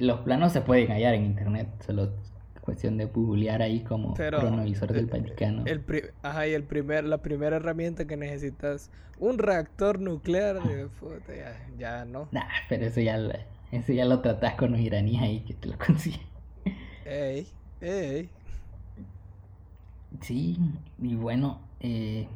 Los 0.00 0.20
planos 0.20 0.52
se 0.52 0.60
pueden 0.60 0.88
hallar 0.88 1.14
en 1.14 1.24
internet, 1.24 1.68
solo 1.84 2.10
cuestión 2.62 2.96
de 2.96 3.06
googlear 3.06 3.60
ahí 3.60 3.80
como 3.80 4.14
cronovisor 4.14 4.92
del 4.92 5.06
Vaticano. 5.06 5.64
El, 5.66 5.84
ajá, 6.22 6.46
y 6.46 6.54
el 6.54 6.62
primer, 6.62 7.04
la 7.04 7.18
primera 7.18 7.56
herramienta 7.56 8.06
que 8.06 8.16
necesitas, 8.16 8.90
un 9.18 9.38
reactor 9.38 9.98
nuclear 9.98 10.62
de 10.62 10.88
ya, 11.78 12.04
no. 12.04 12.28
Nah, 12.30 12.42
pero 12.68 12.86
eso 12.86 13.00
ya, 13.00 13.18
eso 13.72 13.92
ya 13.92 14.04
lo 14.04 14.20
tratás 14.20 14.54
con 14.54 14.72
los 14.72 14.80
iraníes 14.80 15.22
ahí 15.22 15.40
que 15.40 15.54
te 15.54 15.68
lo 15.68 15.76
consiguen. 15.86 16.20
Ey, 17.04 17.46
ey. 17.80 18.30
Sí, 20.20 20.58
y 21.00 21.14
bueno, 21.16 21.60
eh, 21.80 22.28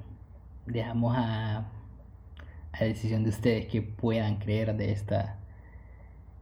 dejamos 0.66 1.14
a, 1.16 1.68
a 2.72 2.84
decisión 2.84 3.22
de 3.22 3.30
ustedes 3.30 3.66
que 3.66 3.80
puedan 3.82 4.36
creer 4.38 4.74
de 4.76 4.90
esta, 4.90 5.38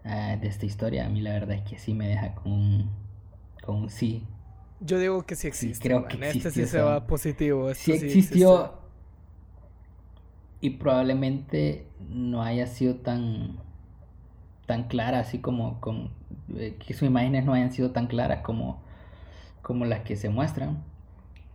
uh, 0.04 0.40
de 0.40 0.46
esta 0.48 0.66
historia. 0.66 1.06
A 1.06 1.08
mí 1.08 1.20
la 1.20 1.32
verdad 1.32 1.56
es 1.56 1.62
que 1.62 1.78
sí 1.78 1.94
me 1.94 2.08
deja 2.08 2.34
con 2.34 2.52
un 2.52 2.90
con 3.62 3.88
sí. 3.90 4.26
Yo 4.80 4.98
digo 4.98 5.22
que 5.24 5.36
sí 5.36 5.46
existe. 5.48 5.88
creo 5.88 6.06
que 6.06 6.18
Este 6.28 6.50
sí 6.50 6.66
se 6.66 6.80
va 6.80 7.06
positivo. 7.06 7.72
sí 7.74 7.92
existió. 7.92 8.74
y 10.60 10.70
probablemente 10.70 11.86
no 12.08 12.42
haya 12.42 12.66
sido 12.66 12.96
tan 12.96 13.58
tan 14.66 14.84
clara 14.88 15.20
así 15.20 15.40
como 15.40 15.80
con 15.80 16.10
eh, 16.56 16.76
que 16.84 16.94
sus 16.94 17.02
imágenes 17.08 17.44
no 17.44 17.52
hayan 17.52 17.72
sido 17.72 17.90
tan 17.92 18.06
claras 18.06 18.42
como 18.42 18.82
como 19.62 19.84
las 19.84 20.00
que 20.02 20.16
se 20.16 20.28
muestran 20.30 20.82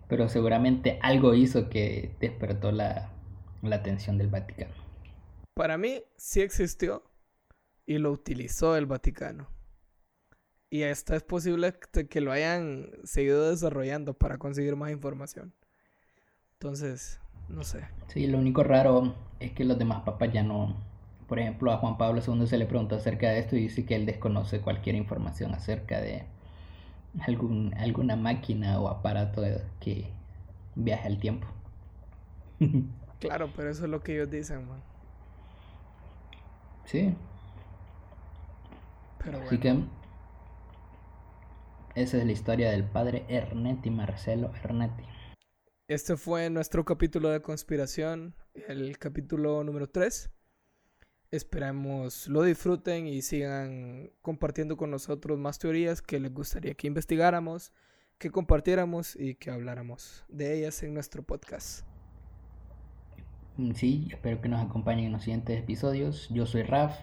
pero 0.08 0.30
seguramente 0.30 1.00
algo 1.02 1.34
hizo 1.36 1.70
que 1.70 2.16
despertó 2.20 2.72
la, 2.72 3.10
la 3.64 3.78
atención 3.78 4.18
del 4.18 4.28
Vaticano 4.28 4.74
para 5.54 5.78
mí 5.78 6.02
sí 6.18 6.42
existió 6.42 7.04
y 7.90 7.98
lo 7.98 8.12
utilizó 8.12 8.78
el 8.78 8.86
Vaticano 8.86 9.48
y 10.70 10.84
esta 10.84 11.16
es 11.16 11.24
posible 11.24 11.74
que 12.10 12.22
lo 12.22 12.32
hayan 12.32 12.92
seguido 13.04 13.50
desarrollando 13.50 14.14
para 14.14 14.38
conseguir 14.38 14.76
más 14.76 14.92
información. 14.92 15.52
Entonces, 16.54 17.20
no 17.48 17.64
sé. 17.64 17.88
Sí, 18.08 18.28
lo 18.28 18.38
único 18.38 18.64
raro 18.64 19.16
es 19.40 19.52
que 19.54 19.66
los 19.66 19.80
demás 19.80 20.04
papas 20.04 20.32
ya 20.32 20.44
no... 20.44 20.76
Por 21.28 21.40
ejemplo, 21.40 21.72
a 21.72 21.78
Juan 21.78 21.98
Pablo 21.98 22.22
II 22.26 22.46
se 22.46 22.60
le 22.60 22.68
preguntó 22.68 22.96
acerca 22.96 23.30
de 23.30 23.40
esto 23.40 23.56
y 23.56 23.62
dice 23.62 23.84
que 23.86 23.96
él 23.96 24.06
desconoce 24.06 24.62
cualquier 24.62 24.96
información 24.96 25.56
acerca 25.56 26.00
de 26.00 26.26
algún, 27.22 27.74
alguna 27.76 28.16
máquina 28.16 28.80
o 28.80 28.90
aparato 28.90 29.42
que 29.80 30.12
viaje 30.76 31.08
al 31.08 31.20
tiempo. 31.20 31.48
claro, 33.20 33.52
pero 33.56 33.72
eso 33.72 33.86
es 33.86 33.90
lo 33.90 34.02
que 34.02 34.14
ellos 34.14 34.30
dicen, 34.30 34.68
man. 34.68 34.82
Sí. 36.86 37.16
Pero 39.20 39.40
bueno. 39.40 39.48
Así 39.48 39.58
que 39.60 39.84
esa 41.96 42.18
es 42.18 42.26
la 42.26 42.32
historia 42.32 42.72
del 42.72 42.84
padre 42.84 43.26
Ernetti, 43.28 43.90
Marcelo 43.90 44.52
Ernetti. 44.56 45.04
Este 45.88 46.16
fue 46.18 46.50
nuestro 46.50 46.86
capítulo 46.86 47.30
de 47.30 47.42
conspiración, 47.42 48.36
el 48.68 48.98
capítulo 49.00 49.64
número 49.64 49.90
3. 49.90 50.30
Esperamos 51.32 52.28
lo 52.28 52.44
disfruten 52.44 53.08
y 53.08 53.22
sigan 53.22 54.12
compartiendo 54.22 54.78
con 54.78 54.92
nosotros 54.92 55.38
más 55.38 55.60
teorías 55.60 56.02
que 56.02 56.20
les 56.20 56.34
gustaría 56.34 56.74
que 56.74 56.88
investigáramos, 56.88 57.74
que 58.18 58.32
compartiéramos 58.32 59.16
y 59.16 59.36
que 59.36 59.52
habláramos 59.52 60.26
de 60.28 60.58
ellas 60.58 60.82
en 60.84 60.94
nuestro 60.94 61.24
podcast. 61.24 61.86
Sí, 63.74 64.08
espero 64.12 64.42
que 64.42 64.48
nos 64.48 64.66
acompañen 64.66 65.08
en 65.08 65.12
los 65.12 65.24
siguientes 65.24 65.60
episodios. 65.60 66.30
Yo 66.30 66.46
soy 66.46 66.64
Raf. 66.64 66.98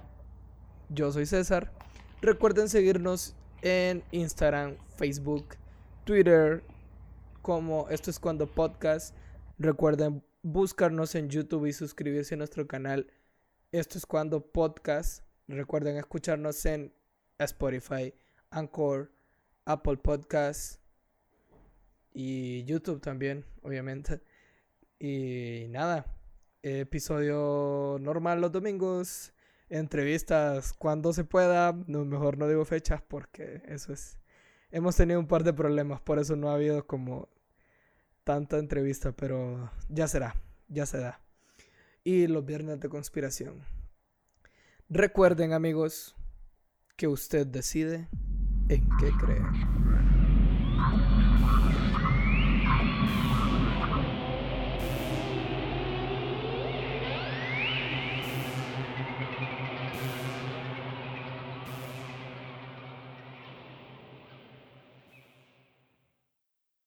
Yo 0.88 1.12
soy 1.12 1.26
César. 1.26 1.72
Recuerden 2.22 2.70
seguirnos 2.70 3.36
en 3.60 4.02
Instagram, 4.10 4.76
Facebook, 4.96 5.56
Twitter, 6.04 6.64
como 7.42 7.90
Esto 7.90 8.10
es 8.10 8.18
cuando 8.18 8.46
podcast. 8.46 9.14
Recuerden 9.58 10.24
buscarnos 10.42 11.14
en 11.14 11.28
YouTube 11.28 11.66
y 11.66 11.74
suscribirse 11.74 12.34
a 12.34 12.38
nuestro 12.38 12.66
canal. 12.66 13.12
Esto 13.70 13.98
es 13.98 14.06
cuando 14.06 14.40
podcast. 14.40 15.24
Recuerden 15.46 15.98
escucharnos 15.98 16.64
en 16.64 16.94
Spotify, 17.38 18.14
Anchor, 18.48 19.12
Apple 19.66 19.98
Podcasts 19.98 20.80
y 22.14 22.64
YouTube 22.64 23.02
también, 23.02 23.44
obviamente. 23.60 24.22
Y 24.98 25.66
nada, 25.68 26.06
episodio 26.62 27.98
normal 28.00 28.40
los 28.40 28.52
domingos 28.52 29.34
entrevistas 29.68 30.72
cuando 30.72 31.12
se 31.12 31.24
pueda. 31.24 31.72
No, 31.86 32.04
mejor 32.04 32.38
no 32.38 32.48
digo 32.48 32.64
fechas 32.64 33.02
porque 33.02 33.62
eso 33.66 33.92
es. 33.92 34.18
Hemos 34.70 34.96
tenido 34.96 35.20
un 35.20 35.28
par 35.28 35.44
de 35.44 35.52
problemas, 35.52 36.00
por 36.00 36.18
eso 36.18 36.36
no 36.36 36.50
ha 36.50 36.54
habido 36.54 36.86
como 36.86 37.28
tanta 38.24 38.58
entrevista, 38.58 39.12
pero 39.12 39.70
ya 39.88 40.08
será, 40.08 40.34
ya 40.68 40.86
se. 40.86 41.12
Y 42.02 42.26
los 42.26 42.44
viernes 42.44 42.80
de 42.80 42.88
conspiración. 42.88 43.62
Recuerden, 44.88 45.52
amigos, 45.52 46.16
que 46.96 47.08
usted 47.08 47.46
decide 47.46 48.08
en 48.68 48.88
qué 48.98 49.10
creer. 49.20 49.42